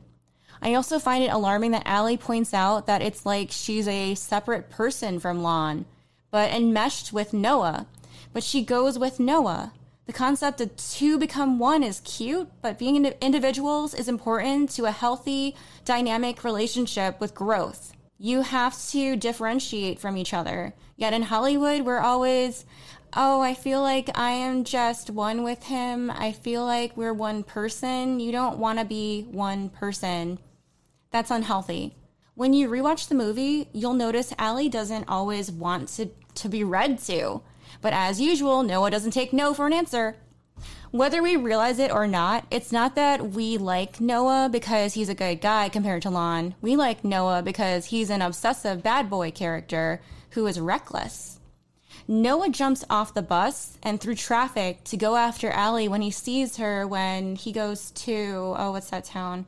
I 0.62 0.74
also 0.74 0.98
find 0.98 1.24
it 1.24 1.32
alarming 1.32 1.70
that 1.70 1.86
Allie 1.86 2.16
points 2.16 2.52
out 2.52 2.86
that 2.86 3.00
it's 3.00 3.24
like 3.24 3.50
she's 3.50 3.88
a 3.88 4.14
separate 4.14 4.68
person 4.70 5.18
from 5.18 5.42
Lon, 5.42 5.86
but 6.30 6.52
enmeshed 6.52 7.12
with 7.12 7.32
Noah. 7.32 7.86
But 8.32 8.44
she 8.44 8.62
goes 8.62 8.98
with 8.98 9.18
Noah. 9.18 9.72
The 10.10 10.16
concept 10.16 10.60
of 10.60 10.76
two 10.76 11.18
become 11.18 11.60
one 11.60 11.84
is 11.84 12.00
cute, 12.00 12.50
but 12.62 12.80
being 12.80 13.06
individuals 13.06 13.94
is 13.94 14.08
important 14.08 14.70
to 14.70 14.86
a 14.86 14.90
healthy, 14.90 15.54
dynamic 15.84 16.42
relationship 16.42 17.20
with 17.20 17.32
growth. 17.32 17.92
You 18.18 18.42
have 18.42 18.76
to 18.88 19.14
differentiate 19.14 20.00
from 20.00 20.16
each 20.16 20.34
other. 20.34 20.74
Yet 20.96 21.12
in 21.12 21.22
Hollywood, 21.22 21.82
we're 21.82 22.00
always, 22.00 22.64
oh, 23.14 23.40
I 23.40 23.54
feel 23.54 23.82
like 23.82 24.10
I 24.18 24.32
am 24.32 24.64
just 24.64 25.10
one 25.10 25.44
with 25.44 25.62
him. 25.62 26.10
I 26.10 26.32
feel 26.32 26.64
like 26.64 26.96
we're 26.96 27.14
one 27.14 27.44
person. 27.44 28.18
You 28.18 28.32
don't 28.32 28.58
want 28.58 28.80
to 28.80 28.84
be 28.84 29.28
one 29.30 29.68
person. 29.68 30.40
That's 31.12 31.30
unhealthy. 31.30 31.94
When 32.34 32.52
you 32.52 32.68
rewatch 32.68 33.06
the 33.06 33.14
movie, 33.14 33.68
you'll 33.72 33.94
notice 33.94 34.34
Allie 34.38 34.68
doesn't 34.68 35.08
always 35.08 35.52
want 35.52 35.88
to, 35.90 36.10
to 36.34 36.48
be 36.48 36.64
read 36.64 36.98
to. 37.04 37.42
But 37.80 37.92
as 37.92 38.20
usual, 38.20 38.62
Noah 38.62 38.90
doesn't 38.90 39.12
take 39.12 39.32
no 39.32 39.54
for 39.54 39.66
an 39.66 39.72
answer. 39.72 40.16
Whether 40.90 41.22
we 41.22 41.36
realize 41.36 41.78
it 41.78 41.92
or 41.92 42.08
not, 42.08 42.46
it's 42.50 42.72
not 42.72 42.96
that 42.96 43.30
we 43.30 43.58
like 43.58 44.00
Noah 44.00 44.48
because 44.50 44.94
he's 44.94 45.08
a 45.08 45.14
good 45.14 45.40
guy 45.40 45.68
compared 45.68 46.02
to 46.02 46.10
Lon. 46.10 46.56
We 46.60 46.74
like 46.74 47.04
Noah 47.04 47.42
because 47.42 47.86
he's 47.86 48.10
an 48.10 48.22
obsessive 48.22 48.82
bad 48.82 49.08
boy 49.08 49.30
character 49.30 50.00
who 50.30 50.46
is 50.48 50.58
reckless. 50.58 51.38
Noah 52.08 52.48
jumps 52.48 52.84
off 52.90 53.14
the 53.14 53.22
bus 53.22 53.78
and 53.84 54.00
through 54.00 54.16
traffic 54.16 54.82
to 54.84 54.96
go 54.96 55.14
after 55.14 55.48
Allie 55.50 55.86
when 55.86 56.02
he 56.02 56.10
sees 56.10 56.56
her 56.56 56.84
when 56.88 57.36
he 57.36 57.52
goes 57.52 57.92
to, 57.92 58.54
oh, 58.58 58.72
what's 58.72 58.90
that 58.90 59.04
town? 59.04 59.46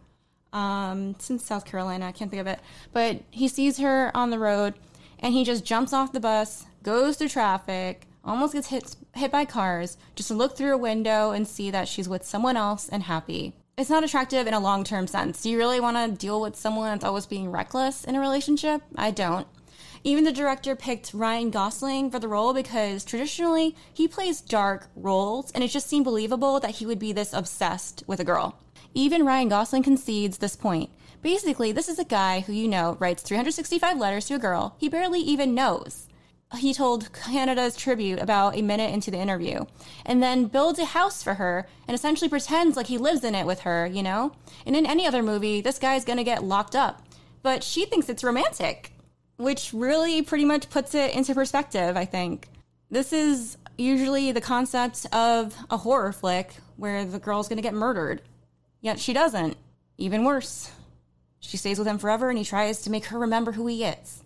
Um, 0.52 1.10
it's 1.10 1.28
in 1.28 1.40
South 1.40 1.64
Carolina. 1.64 2.06
I 2.06 2.12
can't 2.12 2.30
think 2.30 2.40
of 2.40 2.46
it. 2.46 2.60
But 2.92 3.22
he 3.32 3.48
sees 3.48 3.78
her 3.78 4.16
on 4.16 4.30
the 4.30 4.38
road 4.38 4.74
and 5.18 5.34
he 5.34 5.44
just 5.44 5.64
jumps 5.64 5.92
off 5.92 6.12
the 6.12 6.20
bus, 6.20 6.66
goes 6.84 7.16
through 7.16 7.30
traffic, 7.30 8.06
almost 8.24 8.54
gets 8.54 8.68
hit, 8.68 8.96
hit 9.14 9.30
by 9.30 9.44
cars 9.44 9.96
just 10.14 10.28
to 10.28 10.34
look 10.34 10.56
through 10.56 10.74
a 10.74 10.78
window 10.78 11.30
and 11.30 11.46
see 11.46 11.70
that 11.70 11.88
she's 11.88 12.08
with 12.08 12.24
someone 12.24 12.56
else 12.56 12.88
and 12.88 13.04
happy. 13.04 13.54
It's 13.78 13.90
not 13.90 14.04
attractive 14.04 14.46
in 14.46 14.54
a 14.54 14.60
long 14.60 14.84
term 14.84 15.06
sense. 15.06 15.42
Do 15.42 15.50
you 15.50 15.58
really 15.58 15.80
want 15.80 15.96
to 15.96 16.18
deal 16.18 16.40
with 16.40 16.56
someone 16.56 16.90
that's 16.90 17.04
always 17.04 17.26
being 17.26 17.50
reckless 17.50 18.04
in 18.04 18.14
a 18.14 18.20
relationship? 18.20 18.82
I 18.96 19.10
don't. 19.10 19.46
Even 20.04 20.24
the 20.24 20.32
director 20.32 20.74
picked 20.74 21.14
Ryan 21.14 21.50
Gosling 21.50 22.10
for 22.10 22.18
the 22.18 22.28
role 22.28 22.52
because 22.52 23.04
traditionally 23.04 23.76
he 23.94 24.08
plays 24.08 24.40
dark 24.40 24.88
roles 24.96 25.52
and 25.52 25.62
it 25.62 25.68
just 25.68 25.88
seemed 25.88 26.04
believable 26.04 26.58
that 26.60 26.72
he 26.72 26.86
would 26.86 26.98
be 26.98 27.12
this 27.12 27.32
obsessed 27.32 28.02
with 28.06 28.20
a 28.20 28.24
girl. 28.24 28.58
Even 28.94 29.24
Ryan 29.24 29.48
Gosling 29.48 29.82
concedes 29.82 30.38
this 30.38 30.56
point 30.56 30.90
Basically, 31.22 31.70
this 31.70 31.88
is 31.88 32.00
a 32.00 32.04
guy 32.04 32.40
who 32.40 32.52
you 32.52 32.66
know 32.66 32.96
writes 32.98 33.22
365 33.22 33.96
letters 33.96 34.26
to 34.26 34.34
a 34.34 34.40
girl 34.40 34.74
he 34.78 34.88
barely 34.88 35.20
even 35.20 35.54
knows. 35.54 36.08
He 36.56 36.74
told 36.74 37.12
Canada's 37.12 37.76
Tribute 37.76 38.18
about 38.18 38.56
a 38.56 38.62
minute 38.62 38.92
into 38.92 39.10
the 39.10 39.18
interview, 39.18 39.64
and 40.04 40.22
then 40.22 40.46
builds 40.46 40.78
a 40.78 40.84
house 40.84 41.22
for 41.22 41.34
her 41.34 41.66
and 41.88 41.94
essentially 41.94 42.28
pretends 42.28 42.76
like 42.76 42.86
he 42.86 42.98
lives 42.98 43.24
in 43.24 43.34
it 43.34 43.46
with 43.46 43.60
her, 43.60 43.86
you 43.86 44.02
know? 44.02 44.32
And 44.66 44.76
in 44.76 44.86
any 44.86 45.06
other 45.06 45.22
movie, 45.22 45.60
this 45.60 45.78
guy's 45.78 46.04
gonna 46.04 46.24
get 46.24 46.44
locked 46.44 46.76
up. 46.76 47.02
But 47.42 47.64
she 47.64 47.86
thinks 47.86 48.08
it's 48.08 48.22
romantic, 48.22 48.92
which 49.36 49.72
really 49.72 50.22
pretty 50.22 50.44
much 50.44 50.70
puts 50.70 50.94
it 50.94 51.14
into 51.14 51.34
perspective, 51.34 51.96
I 51.96 52.04
think. 52.04 52.48
This 52.90 53.12
is 53.12 53.56
usually 53.78 54.32
the 54.32 54.40
concept 54.40 55.06
of 55.12 55.56
a 55.70 55.78
horror 55.78 56.12
flick 56.12 56.54
where 56.76 57.04
the 57.04 57.18
girl's 57.18 57.48
gonna 57.48 57.62
get 57.62 57.74
murdered. 57.74 58.22
Yet 58.80 59.00
she 59.00 59.12
doesn't. 59.12 59.56
Even 59.98 60.24
worse. 60.24 60.70
She 61.40 61.56
stays 61.56 61.78
with 61.78 61.88
him 61.88 61.98
forever 61.98 62.28
and 62.28 62.38
he 62.38 62.44
tries 62.44 62.82
to 62.82 62.90
make 62.90 63.06
her 63.06 63.18
remember 63.18 63.52
who 63.52 63.66
he 63.66 63.84
is. 63.84 64.22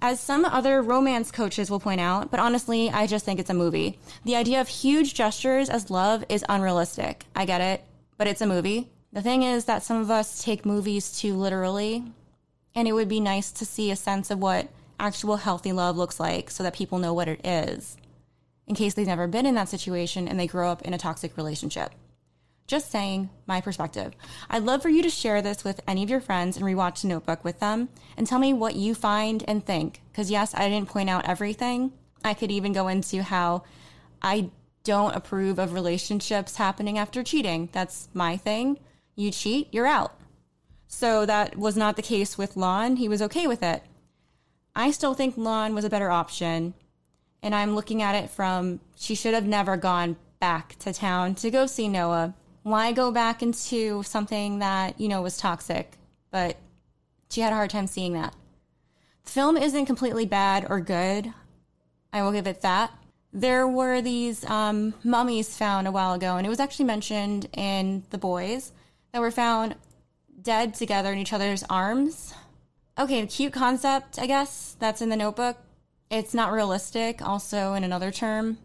As 0.00 0.20
some 0.20 0.44
other 0.44 0.82
romance 0.82 1.30
coaches 1.30 1.70
will 1.70 1.80
point 1.80 2.00
out, 2.00 2.30
but 2.30 2.40
honestly, 2.40 2.90
I 2.90 3.06
just 3.06 3.24
think 3.24 3.40
it's 3.40 3.50
a 3.50 3.54
movie. 3.54 3.98
The 4.24 4.36
idea 4.36 4.60
of 4.60 4.68
huge 4.68 5.14
gestures 5.14 5.68
as 5.68 5.90
love 5.90 6.24
is 6.28 6.44
unrealistic. 6.48 7.26
I 7.34 7.44
get 7.44 7.60
it, 7.60 7.84
but 8.16 8.26
it's 8.26 8.40
a 8.40 8.46
movie. 8.46 8.88
The 9.12 9.22
thing 9.22 9.42
is 9.42 9.66
that 9.66 9.82
some 9.82 10.00
of 10.00 10.10
us 10.10 10.42
take 10.42 10.66
movies 10.66 11.18
too 11.18 11.34
literally, 11.34 12.04
and 12.74 12.88
it 12.88 12.92
would 12.92 13.08
be 13.08 13.20
nice 13.20 13.50
to 13.52 13.64
see 13.64 13.90
a 13.90 13.96
sense 13.96 14.30
of 14.30 14.40
what 14.40 14.68
actual 14.98 15.36
healthy 15.36 15.72
love 15.72 15.96
looks 15.96 16.18
like 16.18 16.50
so 16.50 16.62
that 16.62 16.74
people 16.74 16.98
know 16.98 17.14
what 17.14 17.28
it 17.28 17.44
is, 17.44 17.96
in 18.66 18.74
case 18.74 18.94
they've 18.94 19.06
never 19.06 19.26
been 19.26 19.46
in 19.46 19.54
that 19.54 19.68
situation 19.68 20.26
and 20.28 20.38
they 20.38 20.46
grow 20.46 20.70
up 20.70 20.82
in 20.82 20.94
a 20.94 20.98
toxic 20.98 21.36
relationship. 21.36 21.92
Just 22.66 22.90
saying 22.90 23.28
my 23.46 23.60
perspective. 23.60 24.14
I'd 24.48 24.62
love 24.62 24.80
for 24.80 24.88
you 24.88 25.02
to 25.02 25.10
share 25.10 25.42
this 25.42 25.64
with 25.64 25.82
any 25.86 26.02
of 26.02 26.08
your 26.08 26.20
friends 26.20 26.56
and 26.56 26.64
rewatch 26.64 27.02
the 27.02 27.08
notebook 27.08 27.44
with 27.44 27.60
them 27.60 27.90
and 28.16 28.26
tell 28.26 28.38
me 28.38 28.54
what 28.54 28.74
you 28.74 28.94
find 28.94 29.44
and 29.46 29.64
think. 29.64 30.00
Because, 30.10 30.30
yes, 30.30 30.54
I 30.54 30.68
didn't 30.68 30.88
point 30.88 31.10
out 31.10 31.28
everything. 31.28 31.92
I 32.24 32.32
could 32.32 32.50
even 32.50 32.72
go 32.72 32.88
into 32.88 33.22
how 33.22 33.64
I 34.22 34.50
don't 34.82 35.14
approve 35.14 35.58
of 35.58 35.74
relationships 35.74 36.56
happening 36.56 36.96
after 36.96 37.22
cheating. 37.22 37.68
That's 37.72 38.08
my 38.14 38.36
thing. 38.36 38.78
You 39.14 39.30
cheat, 39.30 39.68
you're 39.72 39.86
out. 39.86 40.18
So 40.86 41.26
that 41.26 41.56
was 41.56 41.76
not 41.76 41.96
the 41.96 42.02
case 42.02 42.38
with 42.38 42.56
Lon. 42.56 42.96
He 42.96 43.08
was 43.08 43.20
okay 43.22 43.46
with 43.46 43.62
it. 43.62 43.82
I 44.74 44.90
still 44.90 45.12
think 45.12 45.36
Lon 45.36 45.74
was 45.74 45.84
a 45.84 45.90
better 45.90 46.10
option. 46.10 46.74
And 47.42 47.54
I'm 47.54 47.74
looking 47.74 48.00
at 48.00 48.14
it 48.14 48.30
from 48.30 48.80
she 48.96 49.14
should 49.14 49.34
have 49.34 49.46
never 49.46 49.76
gone 49.76 50.16
back 50.40 50.78
to 50.80 50.92
town 50.92 51.34
to 51.36 51.50
go 51.50 51.66
see 51.66 51.88
Noah 51.88 52.34
why 52.64 52.92
go 52.92 53.12
back 53.12 53.42
into 53.42 54.02
something 54.02 54.58
that, 54.58 55.00
you 55.00 55.06
know, 55.06 55.22
was 55.22 55.36
toxic? 55.36 55.96
But 56.30 56.56
she 57.30 57.42
had 57.42 57.52
a 57.52 57.56
hard 57.56 57.70
time 57.70 57.86
seeing 57.86 58.14
that. 58.14 58.34
The 59.24 59.30
film 59.30 59.56
isn't 59.56 59.86
completely 59.86 60.26
bad 60.26 60.66
or 60.68 60.80
good. 60.80 61.32
I 62.12 62.22
will 62.22 62.32
give 62.32 62.46
it 62.46 62.62
that. 62.62 62.90
There 63.32 63.68
were 63.68 64.00
these 64.00 64.44
um, 64.46 64.94
mummies 65.04 65.56
found 65.56 65.86
a 65.86 65.92
while 65.92 66.14
ago, 66.14 66.36
and 66.36 66.46
it 66.46 66.50
was 66.50 66.60
actually 66.60 66.86
mentioned 66.86 67.48
in 67.52 68.04
The 68.10 68.18
Boys 68.18 68.72
that 69.12 69.20
were 69.20 69.30
found 69.30 69.76
dead 70.40 70.74
together 70.74 71.12
in 71.12 71.18
each 71.18 71.32
other's 71.32 71.64
arms. 71.68 72.34
Okay, 72.98 73.26
cute 73.26 73.52
concept, 73.52 74.18
I 74.18 74.26
guess. 74.26 74.76
That's 74.78 75.02
in 75.02 75.08
the 75.08 75.16
notebook. 75.16 75.58
It's 76.10 76.32
not 76.32 76.52
realistic, 76.52 77.20
also, 77.20 77.74
in 77.74 77.84
another 77.84 78.10
term. 78.10 78.58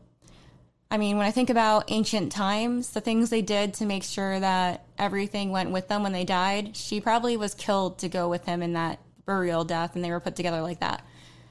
I 0.91 0.97
mean, 0.97 1.17
when 1.17 1.27
I 1.27 1.31
think 1.31 1.51
about 1.51 1.91
ancient 1.91 2.31
times, 2.31 2.89
the 2.89 3.01
things 3.01 3.29
they 3.29 3.43
did 3.43 3.75
to 3.75 3.85
make 3.85 4.03
sure 4.03 4.39
that 4.39 4.85
everything 4.97 5.51
went 5.51 5.69
with 5.69 5.87
them 5.87 6.01
when 6.01 6.13
they 6.13 6.25
died, 6.25 6.75
she 6.75 6.99
probably 6.99 7.37
was 7.37 7.53
killed 7.53 7.99
to 7.99 8.09
go 8.09 8.27
with 8.27 8.45
him 8.45 8.63
in 8.63 8.73
that 8.73 8.99
burial 9.25 9.63
death 9.63 9.95
and 9.95 10.03
they 10.03 10.09
were 10.09 10.19
put 10.19 10.35
together 10.35 10.61
like 10.61 10.79
that. 10.79 11.05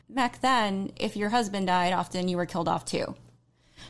Back 0.09 0.41
then, 0.41 0.91
if 0.97 1.17
your 1.17 1.29
husband 1.29 1.69
died, 1.69 1.93
often 1.93 2.27
you 2.27 2.37
were 2.37 2.47
killed 2.47 2.67
off 2.67 2.85
too. 2.85 3.15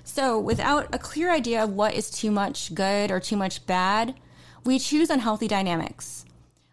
So, 0.05 0.39
without 0.39 0.95
a 0.95 0.99
clear 0.99 1.31
idea 1.31 1.65
of 1.65 1.73
what 1.73 1.95
is 1.95 2.11
too 2.11 2.31
much 2.31 2.75
good 2.75 3.11
or 3.11 3.19
too 3.19 3.37
much 3.37 3.65
bad, 3.67 4.15
we 4.65 4.79
choose 4.79 5.09
unhealthy 5.09 5.49
dynamics. 5.49 6.27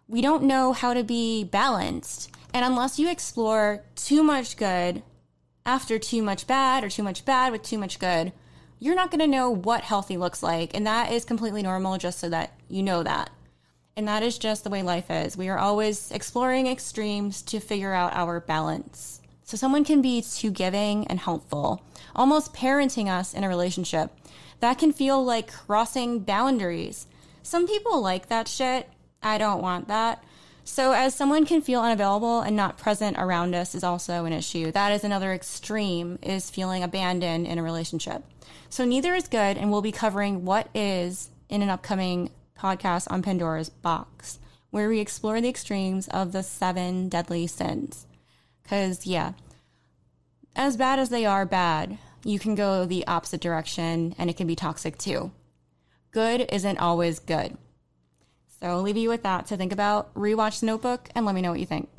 We 0.10 0.22
don't 0.22 0.44
know 0.44 0.74
how 0.74 0.94
to 0.94 1.04
be 1.04 1.46
balanced. 1.46 2.30
And 2.54 2.66
unless 2.66 3.00
you 3.00 3.10
explore 3.10 3.84
too 3.96 4.22
much 4.22 4.58
good 4.58 5.02
after 5.66 5.98
too 5.98 6.22
much 6.22 6.46
bad 6.46 6.84
or 6.84 6.90
too 6.90 7.04
much 7.04 7.24
bad 7.24 7.54
with 7.54 7.64
too 7.64 7.78
much 7.78 8.00
good, 8.00 8.34
you're 8.80 8.96
not 8.96 9.12
going 9.12 9.20
to 9.20 9.28
know 9.28 9.50
what 9.50 9.82
healthy 9.82 10.18
looks 10.18 10.44
like. 10.44 10.76
And 10.76 10.86
that 10.86 11.12
is 11.12 11.26
completely 11.26 11.62
normal, 11.62 11.98
just 11.98 12.20
so 12.20 12.30
that 12.30 12.54
you 12.70 12.84
know 12.84 13.04
that. 13.04 13.30
And 13.98 14.08
that 14.08 14.24
is 14.24 14.38
just 14.38 14.64
the 14.64 14.70
way 14.70 14.84
life 14.84 15.10
is. 15.10 15.38
We 15.38 15.48
are 15.48 15.58
always 15.58 16.12
exploring 16.12 16.68
extremes 16.68 17.42
to 17.44 17.60
figure 17.60 17.94
out 17.94 18.14
our 18.14 18.42
balance. 18.42 19.22
So 19.44 19.56
someone 19.58 19.86
can 19.86 20.02
be 20.02 20.22
too 20.22 20.52
giving 20.52 21.08
and 21.08 21.20
helpful, 21.20 21.86
almost 22.16 22.54
parenting 22.54 23.08
us 23.08 23.34
in 23.34 23.44
a 23.44 23.48
relationship. 23.48 24.12
That 24.60 24.80
can 24.80 24.92
feel 24.92 25.24
like 25.24 25.54
crossing 25.54 26.20
boundaries. 26.20 27.08
Some 27.44 27.68
people 27.68 28.02
like 28.02 28.28
that 28.28 28.48
shit. 28.48 28.90
I 29.22 29.38
don't 29.38 29.62
want 29.62 29.88
that. 29.88 30.24
So, 30.68 30.94
as 30.94 31.14
someone 31.14 31.46
can 31.46 31.62
feel 31.62 31.82
unavailable 31.82 32.42
and 32.42 32.56
not 32.56 32.80
present 32.80 33.18
around 33.20 33.54
us 33.54 33.76
is 33.76 33.84
also 33.84 34.26
an 34.26 34.34
issue. 34.34 34.72
That 34.72 34.92
is 34.92 35.04
another 35.04 35.32
extreme 35.32 36.18
is 36.24 36.50
feeling 36.50 36.82
abandoned 36.82 37.46
in 37.46 37.60
a 37.60 37.64
relationship. 37.64 38.24
So, 38.68 38.84
neither 38.84 39.14
is 39.14 39.28
good, 39.28 39.58
and 39.58 39.72
we'll 39.72 39.84
be 39.84 39.92
covering 39.92 40.44
what 40.44 40.70
is 40.74 41.30
in 41.50 41.62
an 41.62 41.70
upcoming 41.70 42.32
podcast 42.58 43.06
on 43.12 43.22
Pandora's 43.22 43.70
Box, 43.70 44.40
where 44.72 44.90
we 44.90 45.00
explore 45.00 45.40
the 45.40 45.50
extremes 45.50 46.08
of 46.08 46.32
the 46.32 46.42
seven 46.42 47.10
deadly 47.10 47.46
sins. 47.46 48.08
Because, 48.64 49.06
yeah, 49.06 49.34
as 50.56 50.78
bad 50.78 50.98
as 50.98 51.10
they 51.10 51.28
are 51.28 51.46
bad, 51.46 52.00
you 52.24 52.40
can 52.40 52.56
go 52.56 52.86
the 52.86 53.06
opposite 53.06 53.40
direction 53.40 54.16
and 54.18 54.32
it 54.32 54.36
can 54.36 54.48
be 54.48 54.56
toxic 54.56 54.98
too. 54.98 55.32
Good 56.10 56.50
isn't 56.52 56.80
always 56.80 57.20
good. 57.20 57.56
So 58.66 58.72
I'll 58.72 58.82
leave 58.82 58.98
you 58.98 59.10
with 59.10 59.22
that 59.22 59.46
to 59.48 59.58
think 59.58 59.72
about. 59.72 60.12
Rewatch 60.16 60.60
the 60.60 60.66
notebook 60.66 61.08
and 61.14 61.24
let 61.24 61.36
me 61.36 61.42
know 61.42 61.52
what 61.52 61.60
you 61.60 61.68
think. 61.68 61.95